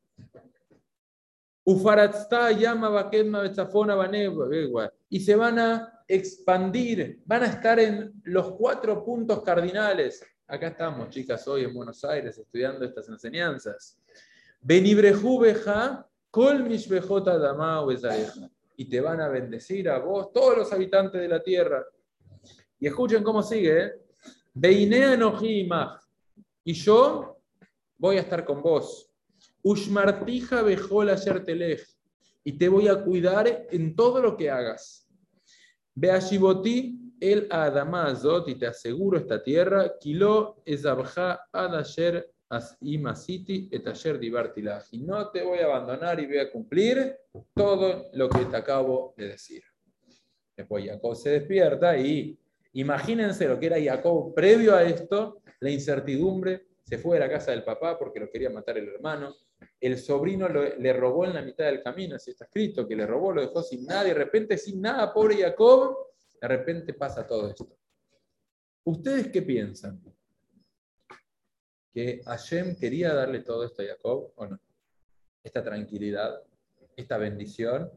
Y 5.08 5.18
se 5.18 5.34
van 5.34 5.58
a 5.58 6.04
expandir, 6.06 7.20
van 7.24 7.42
a 7.42 7.46
estar 7.46 7.80
en 7.80 8.12
los 8.22 8.52
cuatro 8.52 9.04
puntos 9.04 9.42
cardinales. 9.42 10.24
Acá 10.46 10.68
estamos, 10.68 11.08
chicas, 11.10 11.48
hoy 11.48 11.64
en 11.64 11.74
Buenos 11.74 12.04
Aires 12.04 12.38
estudiando 12.38 12.84
estas 12.84 13.08
enseñanzas. 13.08 13.98
Y 18.76 18.88
te 18.88 19.00
van 19.00 19.20
a 19.20 19.28
bendecir 19.28 19.88
a 19.88 19.98
vos, 19.98 20.32
todos 20.32 20.56
los 20.56 20.72
habitantes 20.72 21.20
de 21.20 21.26
la 21.26 21.42
tierra. 21.42 21.84
Y 22.78 22.86
escuchen 22.86 23.24
cómo 23.24 23.42
sigue. 23.42 23.86
¿eh? 23.86 23.92
Y 26.62 26.72
yo 26.74 27.40
voy 27.98 28.18
a 28.18 28.20
estar 28.20 28.44
con 28.44 28.62
vos. 28.62 29.05
Ushmartija 29.66 30.62
bejol 30.62 31.10
telej. 31.44 31.82
Y 32.44 32.52
te 32.56 32.68
voy 32.68 32.86
a 32.86 33.02
cuidar 33.02 33.66
en 33.72 33.96
todo 33.96 34.22
lo 34.22 34.36
que 34.36 34.48
hagas. 34.48 35.08
Beashiboti 35.92 37.06
el 37.18 37.48
adamazot, 37.50 38.48
y 38.48 38.54
te 38.54 38.66
aseguro 38.66 39.18
esta 39.18 39.42
tierra, 39.42 39.98
kilo 39.98 40.62
esabja 40.64 41.48
adasher 41.50 42.30
imasiti 42.82 43.68
etasher 43.72 44.20
divartilah. 44.20 44.84
Y 44.92 44.98
no 44.98 45.30
te 45.30 45.42
voy 45.42 45.58
a 45.58 45.64
abandonar 45.64 46.20
y 46.20 46.26
voy 46.26 46.38
a 46.38 46.52
cumplir 46.52 47.16
todo 47.52 48.10
lo 48.12 48.28
que 48.28 48.44
te 48.44 48.56
acabo 48.56 49.14
de 49.16 49.28
decir. 49.28 49.62
Después 50.56 50.86
Jacob 50.86 51.16
se 51.16 51.30
despierta 51.30 51.98
y 51.98 52.38
imagínense 52.74 53.48
lo 53.48 53.58
que 53.58 53.66
era 53.66 53.82
Jacob 53.82 54.32
previo 54.32 54.76
a 54.76 54.84
esto, 54.84 55.42
la 55.58 55.70
incertidumbre, 55.70 56.66
se 56.84 56.98
fue 56.98 57.16
de 57.16 57.20
la 57.26 57.30
casa 57.30 57.50
del 57.50 57.64
papá 57.64 57.98
porque 57.98 58.20
lo 58.20 58.30
quería 58.30 58.48
matar 58.48 58.78
el 58.78 58.88
hermano, 58.88 59.34
el 59.80 59.98
sobrino 59.98 60.48
le 60.48 60.92
robó 60.92 61.24
en 61.26 61.34
la 61.34 61.42
mitad 61.42 61.66
del 61.66 61.82
camino, 61.82 62.16
así 62.16 62.30
está 62.30 62.44
escrito, 62.44 62.86
que 62.88 62.96
le 62.96 63.06
robó, 63.06 63.32
lo 63.32 63.42
dejó 63.42 63.62
sin 63.62 63.84
nada, 63.84 64.04
y 64.04 64.08
de 64.08 64.14
repente 64.14 64.56
sin 64.56 64.80
nada, 64.80 65.12
pobre 65.12 65.36
Jacob, 65.36 65.96
de 66.40 66.48
repente 66.48 66.94
pasa 66.94 67.26
todo 67.26 67.48
esto. 67.50 67.68
¿Ustedes 68.84 69.28
qué 69.28 69.42
piensan? 69.42 70.00
¿Que 71.92 72.22
Hashem 72.24 72.76
quería 72.76 73.12
darle 73.12 73.40
todo 73.40 73.64
esto 73.64 73.82
a 73.82 73.86
Jacob 73.86 74.32
o 74.36 74.46
no? 74.46 74.60
Esta 75.42 75.62
tranquilidad, 75.62 76.42
esta 76.96 77.18
bendición, 77.18 77.90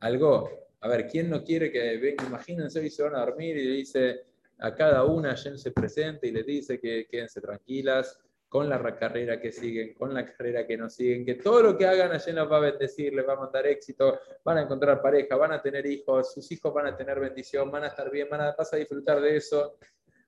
algo, 0.00 0.68
a 0.80 0.88
ver, 0.88 1.06
¿quién 1.06 1.30
no 1.30 1.44
quiere 1.44 1.70
que 1.70 1.96
venga? 1.98 2.24
Imagínense 2.26 2.84
y 2.84 2.90
se 2.90 3.02
van 3.02 3.14
a 3.16 3.20
dormir 3.20 3.56
y 3.56 3.64
le 3.66 3.74
dice 3.76 4.24
a 4.58 4.74
cada 4.74 5.04
una, 5.04 5.30
Hashem 5.30 5.56
se 5.56 5.70
presenta 5.70 6.26
y 6.26 6.32
le 6.32 6.42
dice 6.42 6.78
que 6.80 7.06
quédense 7.06 7.40
tranquilas, 7.40 8.18
con 8.50 8.68
la 8.68 8.96
carrera 8.96 9.40
que 9.40 9.52
siguen, 9.52 9.94
con 9.94 10.12
la 10.12 10.26
carrera 10.26 10.66
que 10.66 10.76
no 10.76 10.90
siguen, 10.90 11.24
que 11.24 11.36
todo 11.36 11.62
lo 11.62 11.78
que 11.78 11.86
hagan 11.86 12.10
allí 12.10 12.32
nos 12.32 12.50
va 12.50 12.56
a 12.56 12.60
bendecir, 12.60 13.14
les 13.14 13.26
va 13.26 13.34
a 13.34 13.36
mandar 13.36 13.64
éxito, 13.64 14.18
van 14.44 14.58
a 14.58 14.62
encontrar 14.62 15.00
pareja, 15.00 15.36
van 15.36 15.52
a 15.52 15.62
tener 15.62 15.86
hijos, 15.86 16.34
sus 16.34 16.50
hijos 16.50 16.74
van 16.74 16.88
a 16.88 16.96
tener 16.96 17.20
bendición, 17.20 17.70
van 17.70 17.84
a 17.84 17.86
estar 17.86 18.10
bien, 18.10 18.28
van 18.28 18.40
a, 18.40 18.52
vas 18.58 18.72
a 18.72 18.76
disfrutar 18.76 19.20
de 19.20 19.36
eso. 19.36 19.78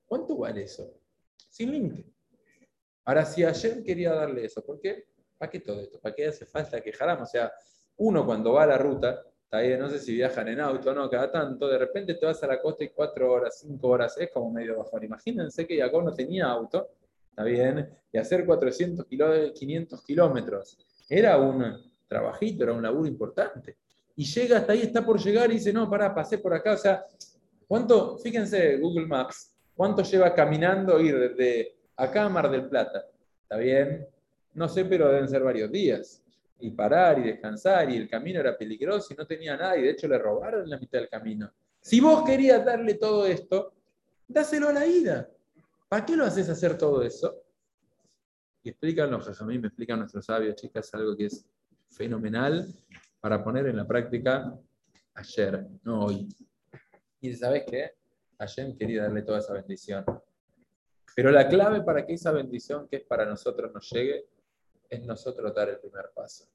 ¿Cuánto 0.07 0.37
vale 0.37 0.63
eso? 0.63 1.01
Sin 1.51 1.73
límite. 1.73 2.05
Ahora, 3.07 3.25
si 3.25 3.43
ayer 3.43 3.83
quería 3.83 4.15
darle 4.15 4.45
eso, 4.45 4.65
¿por 4.65 4.79
qué? 4.79 5.05
¿Para 5.37 5.51
qué 5.51 5.59
todo 5.59 5.81
esto? 5.81 5.99
¿Para 5.99 6.15
qué 6.15 6.29
hace 6.29 6.47
falta 6.47 6.81
que 6.81 6.93
O 6.93 7.27
sea, 7.27 7.53
uno 7.97 8.25
cuando 8.25 8.53
va 8.53 8.63
a 8.63 8.67
la 8.67 8.79
ruta, 8.79 9.21
no 9.51 9.89
sé 9.89 9.99
si 9.99 10.15
viajan 10.15 10.47
en 10.47 10.61
auto 10.61 10.93
o 10.93 10.95
no, 10.95 11.11
cada 11.11 11.29
tanto, 11.29 11.67
de 11.67 11.77
repente 11.77 12.15
te 12.15 12.25
vas 12.25 12.41
a 12.45 12.47
la 12.47 12.63
costa 12.63 12.85
y 12.85 12.91
cuatro 12.91 13.33
horas, 13.33 13.59
cinco 13.59 13.89
horas, 13.89 14.17
es 14.17 14.31
como 14.31 14.53
medio 14.53 14.79
bajón. 14.79 15.03
Imagínense 15.03 15.67
que 15.67 15.77
Jacob 15.77 16.05
no 16.05 16.15
tenía 16.15 16.47
auto 16.47 16.89
¿está 17.33 17.45
bien? 17.45 17.88
Y 18.12 18.18
hacer 18.18 18.45
400 18.45 19.07
500 19.55 20.05
kilómetros. 20.05 20.79
Era 21.09 21.38
un 21.38 21.83
trabajito, 22.07 22.64
era 22.64 22.75
un 22.75 22.83
laburo 22.83 23.09
importante. 23.09 23.79
Y 24.14 24.25
llega 24.25 24.59
hasta 24.59 24.75
ahí, 24.75 24.83
está 24.83 25.05
por 25.05 25.18
llegar 25.18 25.51
y 25.51 25.55
dice, 25.55 25.73
no, 25.73 25.88
pará, 25.88 26.14
pasé 26.14 26.38
por 26.38 26.53
acá. 26.53 26.75
O 26.75 26.77
sea, 26.77 27.05
¿cuánto, 27.66 28.18
fíjense 28.18 28.77
Google 28.77 29.07
Maps, 29.07 29.55
cuánto 29.75 30.03
lleva 30.03 30.35
caminando 30.35 31.01
ir 31.01 31.18
desde 31.18 31.75
acá 31.97 32.25
a 32.25 32.29
Mar 32.29 32.51
del 32.51 32.68
Plata? 32.68 33.07
¿Está 33.42 33.57
bien? 33.57 34.07
No 34.53 34.68
sé, 34.68 34.85
pero 34.85 35.09
deben 35.09 35.29
ser 35.29 35.42
varios 35.42 35.73
días. 35.73 36.23
Y 36.61 36.71
parar 36.71 37.18
y 37.18 37.23
descansar, 37.23 37.90
y 37.90 37.97
el 37.97 38.09
camino 38.09 38.40
era 38.40 38.57
peligroso 38.57 39.12
y 39.12 39.16
no 39.16 39.27
tenía 39.27 39.57
nada, 39.57 39.77
y 39.79 39.83
de 39.83 39.90
hecho 39.90 40.07
le 40.07 40.18
robaron 40.18 40.68
la 40.68 40.79
mitad 40.79 40.99
del 40.99 41.09
camino. 41.09 41.51
Si 41.81 41.99
vos 41.99 42.23
querías 42.25 42.64
darle 42.64 42.95
todo 42.95 43.27
esto, 43.27 43.73
dáselo 44.29 44.68
a 44.68 44.73
la 44.75 44.87
ida. 44.87 45.29
¿Para 45.93 46.07
qué 46.07 46.17
lo 46.17 46.25
haces 46.25 46.49
hacer 46.49 46.79
todo 46.79 47.03
eso? 47.03 47.45
Y 48.63 48.71
explican 48.71 49.11
los 49.11 49.43
me 49.43 49.67
explican 49.67 49.99
nuestros 49.99 50.25
sabios, 50.25 50.55
chicas, 50.55 50.89
algo 50.95 51.15
que 51.15 51.27
es 51.27 51.45
fenomenal 51.91 52.67
para 53.21 53.45
poner 53.45 53.67
en 53.67 53.77
la 53.77 53.87
práctica 53.87 54.59
ayer, 55.13 55.67
no 55.83 56.07
hoy. 56.07 56.29
Y 57.21 57.35
¿sabes 57.35 57.65
qué? 57.69 57.91
Ayer 58.39 58.75
quería 58.75 59.03
darle 59.03 59.21
toda 59.21 59.41
esa 59.41 59.53
bendición. 59.53 60.03
Pero 61.15 61.31
la 61.31 61.47
clave 61.47 61.83
para 61.83 62.07
que 62.07 62.15
esa 62.15 62.33
bendición 62.33 62.89
que 62.89 62.97
es 62.97 63.05
para 63.05 63.27
nosotros 63.27 63.71
nos 63.75 63.91
llegue 63.91 64.25
es 64.89 65.05
nosotros 65.05 65.55
dar 65.55 65.69
el 65.69 65.79
primer 65.79 66.11
paso. 66.15 66.47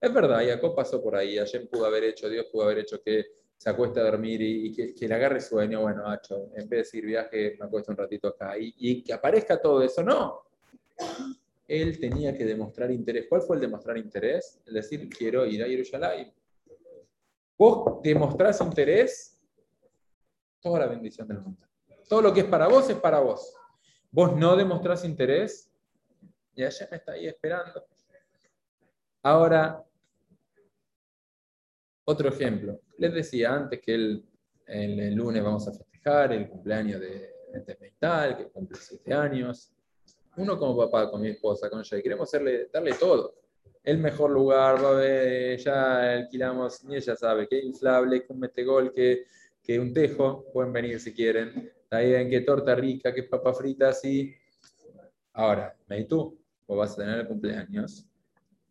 Es 0.00 0.10
verdad, 0.10 0.42
Jacob 0.42 0.74
pasó 0.74 1.02
por 1.02 1.16
ahí, 1.16 1.38
ayer 1.38 1.68
pudo 1.68 1.84
haber 1.84 2.04
hecho, 2.04 2.30
Dios 2.30 2.46
pudo 2.50 2.62
haber 2.62 2.78
hecho 2.78 3.02
que 3.02 3.26
se 3.56 3.70
acuesta 3.70 4.00
a 4.00 4.04
dormir 4.04 4.42
y, 4.42 4.72
que, 4.94 5.08
le 5.08 5.14
agarre 5.14 5.40
sueño, 5.40 5.82
bueno, 5.82 6.06
hacho, 6.06 6.50
en 6.54 6.68
vez 6.68 6.80
de 6.80 6.84
seguir 6.84 7.06
viaje, 7.06 7.56
me 7.58 7.66
acuesto 7.66 7.92
un 7.92 7.98
ratito 7.98 8.28
acá. 8.28 8.54
Y, 8.58 9.02
que 9.02 9.12
aparezca 9.12 9.60
todo 9.60 9.82
eso, 9.82 10.02
no. 10.02 10.42
Él 11.66 11.98
tenía 11.98 12.36
que 12.36 12.44
demostrar 12.44 12.90
interés. 12.90 13.26
¿Cuál 13.28 13.42
fue 13.42 13.56
el 13.56 13.62
demostrar 13.62 13.96
interés? 13.96 14.60
El 14.66 14.74
decir, 14.74 15.08
quiero 15.08 15.46
ir 15.46 15.62
a 15.62 15.66
Jerusalén. 15.66 16.32
Vos 17.56 18.02
demostrás 18.02 18.60
interés, 18.60 19.40
toda 20.60 20.80
la 20.80 20.86
bendición 20.86 21.26
del 21.26 21.40
mundo. 21.40 21.66
Todo 22.08 22.20
lo 22.20 22.34
que 22.34 22.40
es 22.40 22.46
para 22.46 22.68
vos 22.68 22.90
es 22.90 22.96
para 22.96 23.20
vos. 23.20 23.54
Vos 24.10 24.36
no 24.36 24.56
demostrás 24.56 25.04
interés, 25.04 25.72
y 26.54 26.62
allá 26.62 26.88
me 26.90 26.98
está 26.98 27.12
ahí 27.12 27.26
esperando. 27.26 27.86
Ahora, 29.22 29.82
otro 32.04 32.28
ejemplo. 32.28 32.80
Les 32.98 33.12
decía 33.12 33.54
antes 33.54 33.80
que 33.80 33.94
el, 33.94 34.24
el, 34.66 35.14
lunes 35.14 35.42
vamos 35.42 35.66
a 35.68 35.72
festejar 35.72 36.32
el 36.32 36.48
cumpleaños 36.48 37.00
de, 37.00 37.30
de 37.52 37.76
Meital, 37.80 38.36
que 38.36 38.48
cumple 38.48 38.78
siete 38.80 39.12
años. 39.12 39.72
Uno 40.36 40.58
como 40.58 40.76
papá, 40.76 41.10
con 41.10 41.20
mi 41.20 41.28
esposa, 41.28 41.70
con 41.70 41.84
Jay, 41.84 42.02
queremos 42.02 42.28
hacerle, 42.28 42.68
darle 42.72 42.94
todo. 42.94 43.34
El 43.82 43.98
mejor 43.98 44.30
lugar, 44.30 44.82
va 44.82 44.90
a 44.90 44.94
ver, 44.94 45.58
ya 45.58 46.12
alquilamos, 46.14 46.84
ni 46.84 46.96
ella 46.96 47.14
sabe, 47.14 47.46
que 47.46 47.58
inflable, 47.58 48.24
que 48.24 48.32
un 48.32 48.40
metegol, 48.40 48.92
que, 48.92 49.26
que 49.62 49.78
un 49.78 49.92
tejo, 49.92 50.46
pueden 50.52 50.72
venir 50.72 50.98
si 50.98 51.12
quieren. 51.12 51.70
Bien, 51.90 52.28
que 52.28 52.40
torta 52.40 52.74
rica, 52.74 53.14
que 53.14 53.22
papa 53.24 53.52
frita, 53.54 53.90
así. 53.90 54.34
Ahora, 55.32 55.76
me 55.86 56.04
tú, 56.04 56.36
vos 56.66 56.78
vas 56.78 56.92
a 56.94 56.96
tener 56.96 57.20
el 57.20 57.28
cumpleaños. 57.28 58.06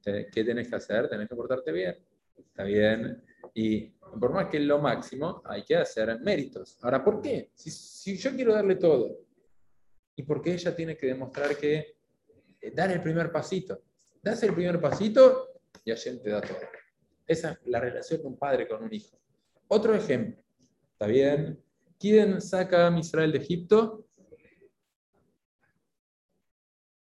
¿Qué 0.03 0.43
tenés 0.43 0.67
que 0.67 0.75
hacer? 0.75 1.07
Tenés 1.07 1.29
que 1.29 1.35
portarte 1.35 1.71
bien. 1.71 1.97
¿Está 2.37 2.63
bien? 2.63 3.23
Y 3.53 3.89
por 4.19 4.33
más 4.33 4.47
que 4.47 4.57
es 4.57 4.63
lo 4.63 4.79
máximo, 4.79 5.41
hay 5.45 5.63
que 5.63 5.75
hacer 5.75 6.19
méritos. 6.21 6.77
Ahora, 6.81 7.03
¿por 7.03 7.21
qué? 7.21 7.51
Si, 7.55 8.17
yo 8.17 8.35
quiero 8.35 8.53
darle 8.53 8.75
todo, 8.75 9.19
¿y 10.15 10.23
por 10.23 10.41
qué 10.41 10.53
ella 10.53 10.75
tiene 10.75 10.95
que 10.95 11.07
demostrar 11.07 11.55
que 11.57 11.97
eh, 12.61 12.71
dar 12.71 12.91
el 12.91 13.01
primer 13.01 13.31
pasito? 13.31 13.81
Das 14.21 14.41
el 14.43 14.53
primer 14.53 14.79
pasito 14.79 15.49
y 15.83 15.91
allí 15.91 16.19
te 16.21 16.29
da 16.29 16.41
todo. 16.41 16.57
Esa 17.27 17.51
es 17.51 17.57
la 17.65 17.79
relación 17.79 18.21
de 18.21 18.27
un 18.27 18.37
padre 18.37 18.67
con 18.67 18.83
un 18.83 18.93
hijo. 18.93 19.19
Otro 19.67 19.93
ejemplo, 19.93 20.41
¿está 20.91 21.07
bien? 21.07 21.61
¿Quién 21.99 22.41
saca 22.41 22.87
a 22.87 22.99
Israel 22.99 23.31
de 23.31 23.37
Egipto? 23.39 24.05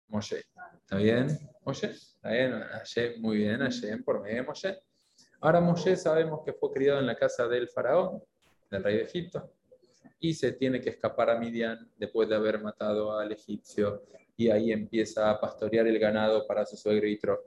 Moshe. 0.09 0.45
¿Está 0.81 0.97
bien? 0.97 1.27
Moshe. 1.65 1.89
¿Está 1.89 2.31
bien? 2.31 2.63
muy 3.21 3.39
bien, 3.39 3.59
Hashem, 3.59 4.05
por 4.05 4.23
medio 4.23 4.37
de 4.37 4.43
Moshe. 4.43 4.79
Ahora 5.45 5.61
Moshe 5.61 5.95
sabemos 5.95 6.41
que 6.43 6.55
fue 6.55 6.73
criado 6.73 7.01
en 7.01 7.07
la 7.07 7.17
casa 7.17 7.47
del 7.47 7.69
faraón, 7.69 8.23
del 8.71 8.83
rey 8.83 8.97
de 8.97 9.03
Egipto, 9.03 9.51
y 10.19 10.33
se 10.33 10.53
tiene 10.53 10.81
que 10.81 10.89
escapar 10.89 11.29
a 11.29 11.39
Midian 11.39 11.87
después 11.99 12.31
de 12.31 12.35
haber 12.35 12.63
matado 12.63 13.19
al 13.19 13.31
egipcio, 13.31 14.05
y 14.39 14.49
ahí 14.49 14.73
empieza 14.73 15.29
a 15.29 15.39
pastorear 15.39 15.87
el 15.87 15.99
ganado 15.99 16.47
para 16.47 16.65
su 16.65 16.79
suegrito. 16.79 17.43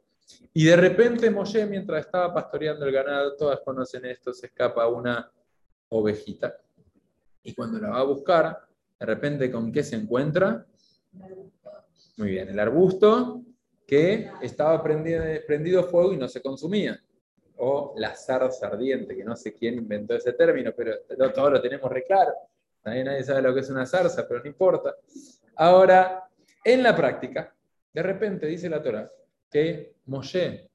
Y 0.54 0.66
de 0.66 0.76
repente 0.76 1.32
Moshe, 1.32 1.66
mientras 1.66 2.06
estaba 2.06 2.32
pastoreando 2.32 2.86
el 2.86 2.92
ganado, 2.92 3.36
todas 3.36 3.62
conocen 3.62 4.06
esto, 4.06 4.32
se 4.32 4.46
escapa 4.46 4.88
una 4.88 5.32
ovejita. 5.90 6.56
Y 7.42 7.56
cuando 7.56 7.80
la 7.80 7.90
va 7.90 8.02
a 8.02 8.04
buscar, 8.04 8.60
de 9.00 9.06
repente, 9.08 9.50
¿con 9.50 9.72
qué 9.72 9.82
se 9.82 9.96
encuentra? 9.96 10.68
Muy 12.18 12.30
bien, 12.30 12.48
el 12.48 12.60
arbusto 12.60 13.42
que 13.88 14.30
estaba 14.40 14.84
prendido, 14.84 15.24
prendido 15.48 15.84
fuego 15.86 16.14
y 16.14 16.18
no 16.18 16.28
se 16.28 16.44
consumía 16.44 17.02
o 17.58 17.94
la 17.98 18.16
zarza 18.16 18.68
ardiente, 18.68 19.16
que 19.16 19.24
no 19.24 19.36
sé 19.36 19.54
quién 19.54 19.76
inventó 19.76 20.16
ese 20.16 20.34
término, 20.34 20.74
pero 20.76 20.98
todos 21.34 21.52
lo 21.52 21.62
tenemos 21.62 21.92
re 21.92 22.04
claro. 22.04 22.34
Nadie 22.84 23.24
sabe 23.24 23.42
lo 23.42 23.54
que 23.54 23.60
es 23.60 23.70
una 23.70 23.86
zarza, 23.86 24.28
pero 24.28 24.42
no 24.42 24.48
importa. 24.48 24.96
Ahora, 25.56 26.24
en 26.64 26.84
la 26.84 26.96
práctica, 26.96 27.54
de 27.94 28.04
repente 28.04 28.46
dice 28.46 28.70
la 28.70 28.82
Torah 28.82 29.12
que 29.50 29.96
Moshe 30.06 30.70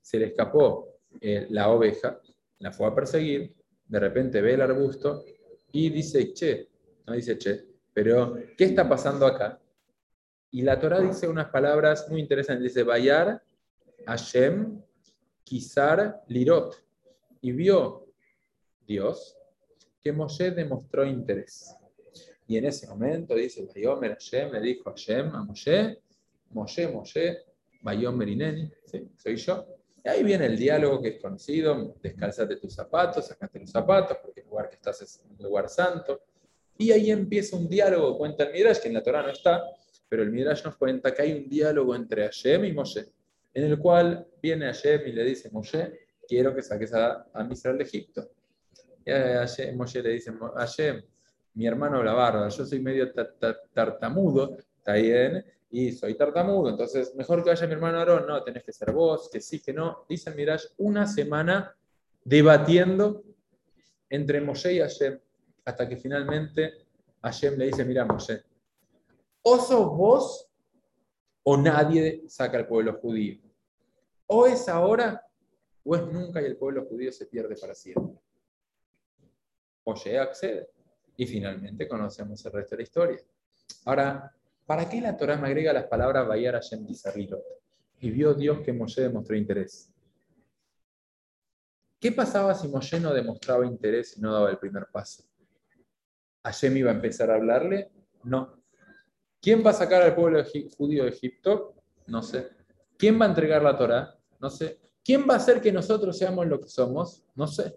se 0.00 0.18
le 0.18 0.26
escapó 0.26 0.98
eh, 1.20 1.46
la 1.50 1.70
oveja, 1.70 2.20
la 2.58 2.72
fue 2.72 2.86
a 2.86 2.94
perseguir, 2.94 3.54
de 3.86 4.00
repente 4.00 4.40
ve 4.40 4.54
el 4.54 4.60
arbusto 4.60 5.24
y 5.72 5.90
dice, 5.90 6.32
che, 6.32 6.68
no 7.06 7.14
dice 7.14 7.38
che, 7.38 7.64
pero 7.92 8.36
¿qué 8.56 8.64
está 8.64 8.88
pasando 8.88 9.26
acá? 9.26 9.60
Y 10.50 10.62
la 10.62 10.78
Torah 10.78 11.00
dice 11.00 11.26
unas 11.26 11.48
palabras 11.48 12.08
muy 12.10 12.20
interesantes, 12.20 12.64
dice, 12.64 12.82
Bayar 12.82 13.42
Hashem 14.06 14.82
Kizar 15.44 16.22
Lirot, 16.28 16.82
y 17.42 17.52
vio 17.52 18.06
Dios 18.86 19.36
que 20.02 20.12
Moshe 20.12 20.50
demostró 20.50 21.04
interés. 21.04 21.74
Y 22.46 22.56
en 22.56 22.66
ese 22.66 22.86
momento 22.86 23.34
dice, 23.34 23.66
Bayomer 23.66 24.12
Hashem, 24.12 24.52
le 24.52 24.60
dijo 24.60 24.90
Hashem, 24.90 25.34
a 25.34 25.44
Moshe, 25.44 25.98
Moshe, 26.50 26.88
Moshe, 26.88 27.38
Bayomer 27.82 28.28
Ineni, 28.28 28.70
¿sí? 28.84 29.08
soy 29.16 29.36
yo. 29.36 29.66
Y 30.04 30.08
ahí 30.08 30.22
viene 30.22 30.46
el 30.46 30.56
diálogo 30.56 31.00
que 31.00 31.08
es 31.10 31.22
conocido, 31.22 31.94
descalzate 32.02 32.56
tus 32.56 32.74
zapatos, 32.74 33.26
sacate 33.26 33.60
los 33.60 33.70
zapatos, 33.70 34.18
porque 34.22 34.40
el 34.40 34.46
lugar 34.48 34.68
que 34.68 34.74
estás 34.76 35.00
es 35.02 35.22
un 35.28 35.44
lugar 35.44 35.68
santo. 35.68 36.20
Y 36.76 36.90
ahí 36.90 37.10
empieza 37.10 37.56
un 37.56 37.68
diálogo, 37.68 38.18
cuenta 38.18 38.44
el 38.44 38.52
Midrash, 38.52 38.80
que 38.80 38.88
en 38.88 38.94
la 38.94 39.02
Torah 39.02 39.22
no 39.22 39.30
está, 39.30 39.62
pero 40.08 40.22
el 40.22 40.30
Midrash 40.30 40.64
nos 40.64 40.76
cuenta 40.76 41.14
que 41.14 41.22
hay 41.22 41.32
un 41.32 41.48
diálogo 41.48 41.94
entre 41.94 42.24
Hashem 42.24 42.64
y 42.64 42.72
Moshe 42.72 43.06
en 43.54 43.64
el 43.64 43.78
cual 43.78 44.26
viene 44.42 44.66
Hashem 44.66 45.02
y 45.06 45.12
le 45.12 45.24
dice, 45.24 45.50
Moshe, 45.50 46.00
quiero 46.26 46.54
que 46.54 46.62
saques 46.62 46.92
a, 46.94 47.26
a 47.32 47.44
Misrael 47.44 47.78
de 47.78 47.84
Egipto. 47.84 48.30
Y 49.04 49.10
Hashem, 49.10 49.76
Moshe 49.76 50.02
le 50.02 50.10
dice, 50.10 50.32
Hashem, 50.56 51.02
mi 51.54 51.66
hermano 51.66 52.02
la 52.02 52.14
barba, 52.14 52.48
yo 52.48 52.64
soy 52.64 52.80
medio 52.80 53.12
tartamudo, 53.74 54.56
está 54.78 54.94
bien, 54.94 55.44
y 55.70 55.92
soy 55.92 56.14
tartamudo, 56.14 56.70
entonces 56.70 57.14
mejor 57.14 57.42
que 57.42 57.50
vaya 57.50 57.66
mi 57.66 57.72
hermano 57.72 57.98
Aarón, 57.98 58.26
no, 58.26 58.42
tenés 58.42 58.62
que 58.62 58.72
ser 58.72 58.92
vos, 58.92 59.30
que 59.30 59.40
sí, 59.40 59.60
que 59.60 59.72
no. 59.72 60.04
Dice 60.08 60.30
el 60.30 60.36
Mirash, 60.36 60.64
una 60.78 61.06
semana 61.06 61.74
debatiendo 62.24 63.24
entre 64.08 64.40
Moshe 64.40 64.74
y 64.74 64.80
Hashem, 64.80 65.18
hasta 65.64 65.88
que 65.88 65.96
finalmente 65.96 66.72
Hashem 67.22 67.56
le 67.56 67.66
dice, 67.66 67.84
mira 67.84 68.04
Moshe, 68.04 68.42
o 69.42 69.58
sos 69.58 69.96
vos 69.96 70.51
o 71.42 71.56
nadie 71.56 72.24
saca 72.28 72.58
al 72.58 72.66
pueblo 72.66 72.94
judío. 73.00 73.40
O 74.26 74.46
es 74.46 74.68
ahora 74.68 75.26
o 75.84 75.96
es 75.96 76.06
nunca 76.06 76.40
y 76.40 76.46
el 76.46 76.56
pueblo 76.56 76.86
judío 76.86 77.12
se 77.12 77.26
pierde 77.26 77.56
para 77.56 77.74
siempre. 77.74 78.18
Moshe 79.84 80.18
accede. 80.18 80.68
Y 81.16 81.26
finalmente 81.26 81.88
conocemos 81.88 82.44
el 82.46 82.52
resto 82.52 82.70
de 82.70 82.76
la 82.78 82.82
historia. 82.82 83.18
Ahora, 83.84 84.34
¿para 84.64 84.88
qué 84.88 85.00
la 85.00 85.16
Torah 85.16 85.36
me 85.36 85.48
agrega 85.48 85.72
las 85.72 85.84
palabras 85.84 86.26
Bayar 86.26 86.54
Hashem 86.54 86.86
Dizarrilot? 86.86 87.42
Y 88.00 88.10
vio 88.10 88.34
Dios 88.34 88.60
que 88.60 88.72
Moshe 88.72 89.02
demostró 89.02 89.36
interés. 89.36 89.92
¿Qué 92.00 92.10
pasaba 92.10 92.54
si 92.54 92.68
Moshe 92.68 92.98
no 92.98 93.12
demostraba 93.12 93.66
interés 93.66 94.16
y 94.16 94.20
no 94.20 94.32
daba 94.32 94.50
el 94.50 94.58
primer 94.58 94.86
paso? 94.90 95.24
¿Hashem 96.44 96.76
iba 96.76 96.90
a 96.90 96.94
empezar 96.94 97.30
a 97.30 97.34
hablarle? 97.34 97.92
No. 98.24 98.61
¿Quién 99.42 99.66
va 99.66 99.70
a 99.70 99.74
sacar 99.74 100.02
al 100.02 100.14
pueblo 100.14 100.40
judío 100.78 101.02
de 101.02 101.10
Egipto? 101.10 101.74
No 102.06 102.22
sé. 102.22 102.50
¿Quién 102.96 103.20
va 103.20 103.26
a 103.26 103.28
entregar 103.28 103.60
la 103.60 103.76
Torah? 103.76 104.16
No 104.38 104.48
sé. 104.48 104.78
¿Quién 105.04 105.26
va 105.28 105.34
a 105.34 105.38
hacer 105.38 105.60
que 105.60 105.72
nosotros 105.72 106.16
seamos 106.16 106.46
lo 106.46 106.60
que 106.60 106.68
somos? 106.68 107.24
No 107.34 107.48
sé. 107.48 107.74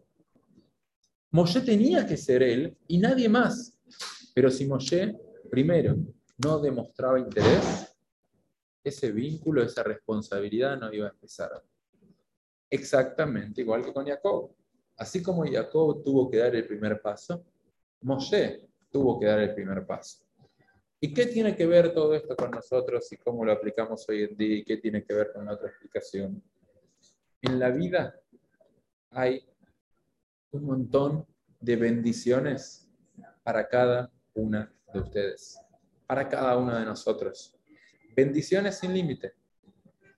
Moshe 1.32 1.62
tenía 1.62 2.06
que 2.06 2.17
ser 2.17 2.43
él 2.43 2.78
y 2.88 2.99
nadie 2.99 3.28
más. 3.28 3.80
Pero 4.36 4.51
si 4.51 4.67
Moshe, 4.67 5.17
primero, 5.49 5.95
no 6.38 6.60
demostraba 6.60 7.19
interés, 7.19 7.97
ese 8.84 9.12
vínculo, 9.12 9.63
esa 9.63 9.82
responsabilidad 9.82 10.78
no 10.78 10.93
iba 10.93 11.08
a 11.08 11.12
empezar. 11.12 11.49
Exactamente 12.69 13.62
igual 13.62 13.84
que 13.84 13.91
con 13.91 14.06
Jacob. 14.06 14.51
Así 14.97 15.23
como 15.23 15.43
Jacob 15.51 16.04
tuvo 16.04 16.30
que 16.30 16.38
dar 16.38 16.56
el 16.56 16.67
primer 16.67 17.01
paso, 17.01 17.43
Moshe 18.01 18.67
tuvo 18.91 19.19
que 19.19 19.25
dar 19.25 19.39
el 19.39 19.56
primer 19.56 19.84
paso. 19.84 20.24
¿Y 20.99 21.13
qué 21.13 21.25
tiene 21.27 21.55
que 21.55 21.65
ver 21.65 21.93
todo 21.93 22.15
esto 22.15 22.36
con 22.36 22.51
nosotros 22.51 23.12
y 23.12 23.17
cómo 23.17 23.43
lo 23.45 23.51
aplicamos 23.51 24.08
hoy 24.10 24.23
en 24.23 24.38
día 24.38 24.58
y 24.58 24.63
qué 24.63 24.77
tiene 24.77 25.03
que 25.03 25.13
ver 25.13 25.31
con 25.34 25.45
la 25.45 25.53
otra 25.53 25.69
explicación? 25.69 26.41
En 27.41 27.60
la 27.60 27.69
vida 27.69 28.19
hay 29.12 29.45
un 30.51 30.65
montón 30.65 31.27
de 31.60 31.75
bendiciones 31.75 32.89
para 33.43 33.67
cada 33.67 34.12
una 34.34 34.73
de 34.93 34.99
ustedes, 34.99 35.60
para 36.08 36.27
cada 36.27 36.58
uno 36.58 36.77
de 36.77 36.86
nosotros. 36.86 37.55
Bendiciones 38.15 38.79
sin 38.79 38.93
límite, 38.93 39.34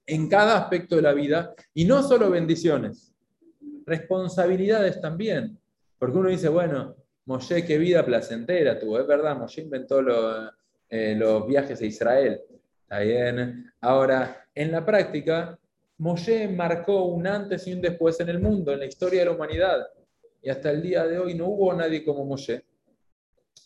en 0.05 0.29
cada 0.29 0.57
aspecto 0.57 0.95
de 0.95 1.01
la 1.01 1.13
vida, 1.13 1.53
y 1.73 1.85
no 1.85 2.03
solo 2.03 2.29
bendiciones, 2.29 3.13
responsabilidades 3.85 5.01
también, 5.01 5.59
porque 5.97 6.17
uno 6.17 6.29
dice, 6.29 6.49
bueno, 6.49 6.95
Moshe, 7.25 7.65
qué 7.65 7.77
vida 7.77 8.05
placentera 8.05 8.79
tuvo, 8.79 8.99
es 8.99 9.07
verdad, 9.07 9.37
Moshe 9.37 9.61
inventó 9.61 10.01
eh, 10.89 11.15
los 11.15 11.47
viajes 11.47 11.81
a 11.81 11.85
Israel, 11.85 12.41
está 12.81 12.99
bien. 12.99 13.71
Ahora, 13.81 14.45
en 14.53 14.71
la 14.71 14.85
práctica, 14.85 15.57
Moshe 15.97 16.47
marcó 16.47 17.05
un 17.05 17.27
antes 17.27 17.67
y 17.67 17.73
un 17.73 17.81
después 17.81 18.19
en 18.19 18.29
el 18.29 18.39
mundo, 18.39 18.71
en 18.71 18.79
la 18.79 18.85
historia 18.85 19.19
de 19.19 19.25
la 19.25 19.31
humanidad 19.31 19.87
y 20.41 20.49
hasta 20.49 20.71
el 20.71 20.81
día 20.81 21.05
de 21.05 21.19
hoy 21.19 21.33
no 21.33 21.47
hubo 21.47 21.73
nadie 21.73 22.05
como 22.05 22.25
Moshe. 22.25 22.63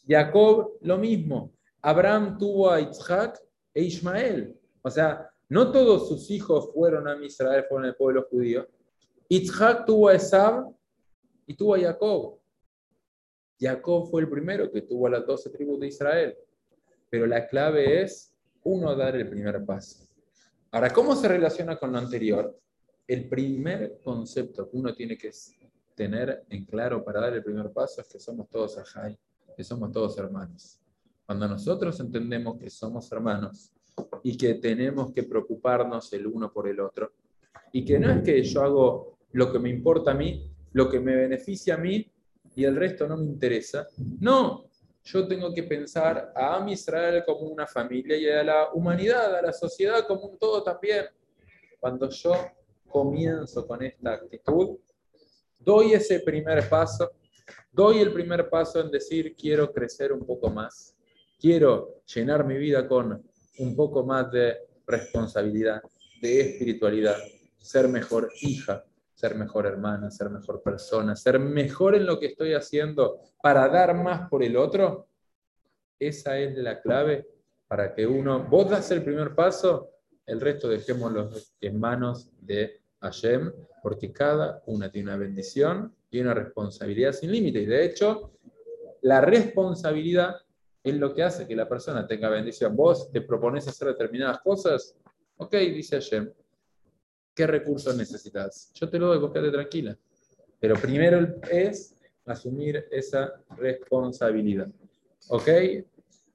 Jacob, 0.07 0.77
lo 0.81 0.97
mismo. 0.97 1.53
Abraham 1.81 2.37
tuvo 2.39 2.71
a 2.71 2.81
Isaac 2.81 3.39
e 3.73 3.83
Ismael. 3.83 4.57
O 4.81 4.89
sea, 4.89 5.29
no 5.49 5.71
todos 5.71 6.07
sus 6.07 6.31
hijos 6.31 6.71
fueron 6.73 7.07
a 7.07 7.23
Israel, 7.23 7.65
fueron 7.67 7.87
el 7.87 7.95
pueblo 7.95 8.27
judío. 8.29 8.67
Isaac 9.29 9.85
tuvo 9.85 10.07
a 10.07 10.15
Esab 10.15 10.73
y 11.45 11.55
tuvo 11.55 11.75
a 11.75 11.79
Jacob. 11.79 12.39
Jacob 13.59 14.09
fue 14.09 14.21
el 14.21 14.29
primero 14.29 14.71
que 14.71 14.81
tuvo 14.81 15.07
a 15.07 15.11
las 15.11 15.25
doce 15.25 15.49
tribus 15.49 15.79
de 15.79 15.87
Israel. 15.87 16.35
Pero 17.11 17.27
la 17.27 17.45
clave 17.45 18.01
es, 18.01 18.33
uno, 18.63 18.95
dar 18.95 19.17
el 19.17 19.29
primer 19.29 19.63
paso. 19.65 20.07
Ahora, 20.71 20.91
¿cómo 20.91 21.13
se 21.13 21.27
relaciona 21.27 21.77
con 21.77 21.91
lo 21.91 21.97
anterior? 21.97 22.57
El 23.05 23.27
primer 23.27 23.99
concepto 24.01 24.69
que 24.69 24.77
uno 24.77 24.95
tiene 24.95 25.17
que 25.17 25.29
tener 25.93 26.45
en 26.49 26.63
claro 26.65 27.03
para 27.03 27.19
dar 27.19 27.33
el 27.33 27.43
primer 27.43 27.69
paso 27.71 27.99
es 27.99 28.07
que 28.07 28.17
somos 28.17 28.47
todos 28.49 28.77
ajay, 28.77 29.17
que 29.57 29.63
somos 29.63 29.91
todos 29.91 30.17
hermanos. 30.17 30.79
Cuando 31.25 31.49
nosotros 31.49 31.99
entendemos 31.99 32.57
que 32.57 32.69
somos 32.69 33.11
hermanos 33.11 33.73
y 34.23 34.37
que 34.37 34.53
tenemos 34.53 35.11
que 35.11 35.23
preocuparnos 35.23 36.13
el 36.13 36.27
uno 36.27 36.51
por 36.53 36.69
el 36.69 36.79
otro, 36.79 37.11
y 37.73 37.83
que 37.83 37.99
no 37.99 38.09
es 38.09 38.23
que 38.23 38.41
yo 38.41 38.61
hago 38.63 39.17
lo 39.33 39.51
que 39.51 39.59
me 39.59 39.69
importa 39.69 40.11
a 40.11 40.15
mí, 40.15 40.49
lo 40.71 40.89
que 40.89 41.01
me 41.01 41.15
beneficia 41.15 41.75
a 41.75 41.77
mí 41.77 42.09
y 42.55 42.63
el 42.63 42.77
resto 42.77 43.05
no 43.05 43.17
me 43.17 43.25
interesa, 43.25 43.87
no, 44.19 44.70
yo 45.03 45.27
tengo 45.27 45.53
que 45.53 45.63
pensar 45.63 46.31
a 46.35 46.55
Am 46.55 46.69
Israel 46.69 47.23
como 47.25 47.41
una 47.41 47.65
familia 47.65 48.15
y 48.17 48.29
a 48.29 48.43
la 48.43 48.71
humanidad, 48.73 49.35
a 49.35 49.41
la 49.41 49.53
sociedad 49.53 50.05
como 50.07 50.25
un 50.25 50.37
todo 50.37 50.63
también. 50.63 51.05
Cuando 51.79 52.09
yo 52.09 52.33
comienzo 52.87 53.65
con 53.65 53.81
esta 53.83 54.13
actitud, 54.13 54.77
doy 55.57 55.93
ese 55.93 56.19
primer 56.19 56.67
paso, 56.69 57.11
doy 57.71 57.99
el 57.99 58.13
primer 58.13 58.49
paso 58.49 58.79
en 58.79 58.91
decir 58.91 59.35
quiero 59.35 59.71
crecer 59.71 60.11
un 60.11 60.25
poco 60.25 60.49
más, 60.49 60.95
quiero 61.39 62.01
llenar 62.05 62.45
mi 62.45 62.57
vida 62.57 62.87
con 62.87 63.23
un 63.57 63.75
poco 63.75 64.03
más 64.03 64.31
de 64.31 64.57
responsabilidad, 64.85 65.81
de 66.21 66.41
espiritualidad, 66.41 67.17
ser 67.57 67.87
mejor 67.87 68.31
hija, 68.41 68.85
ser 69.21 69.35
mejor 69.35 69.67
hermana, 69.67 70.09
ser 70.09 70.31
mejor 70.31 70.63
persona, 70.63 71.15
ser 71.15 71.37
mejor 71.37 71.93
en 71.93 72.07
lo 72.07 72.19
que 72.19 72.25
estoy 72.25 72.53
haciendo 72.55 73.19
para 73.41 73.67
dar 73.69 73.93
más 73.93 74.27
por 74.29 74.43
el 74.43 74.57
otro, 74.57 75.07
esa 75.99 76.39
es 76.39 76.57
la 76.57 76.81
clave 76.81 77.27
para 77.67 77.93
que 77.93 78.07
uno, 78.07 78.43
vos 78.49 78.67
das 78.67 78.89
el 78.89 79.03
primer 79.03 79.35
paso, 79.35 79.91
el 80.25 80.41
resto 80.41 80.67
dejémoslo 80.67 81.29
en 81.61 81.79
manos 81.79 82.31
de 82.41 82.81
Hashem, 82.99 83.51
porque 83.83 84.11
cada 84.11 84.63
una 84.65 84.91
tiene 84.91 85.09
una 85.09 85.17
bendición 85.17 85.93
y 86.09 86.19
una 86.19 86.33
responsabilidad 86.33 87.11
sin 87.11 87.31
límite. 87.31 87.61
Y 87.61 87.67
de 87.67 87.85
hecho, 87.85 88.31
la 89.01 89.21
responsabilidad 89.21 90.37
es 90.83 90.95
lo 90.95 91.13
que 91.13 91.21
hace 91.21 91.47
que 91.47 91.55
la 91.55 91.69
persona 91.69 92.07
tenga 92.07 92.27
bendición. 92.29 92.75
Vos 92.75 93.11
te 93.11 93.21
propones 93.21 93.67
hacer 93.67 93.89
determinadas 93.89 94.39
cosas, 94.39 94.97
ok, 95.37 95.53
dice 95.53 95.97
Hashem, 95.97 96.33
¿qué 97.33 97.47
recursos 97.47 97.95
necesitas? 97.95 98.71
Yo 98.73 98.89
te 98.89 98.99
lo 98.99 99.07
doy, 99.07 99.19
vos 99.19 99.31
quédate 99.31 99.51
tranquila. 99.51 99.97
Pero 100.59 100.75
primero 100.75 101.35
es 101.49 101.95
asumir 102.25 102.87
esa 102.91 103.41
responsabilidad. 103.57 104.69
¿Ok? 105.29 105.47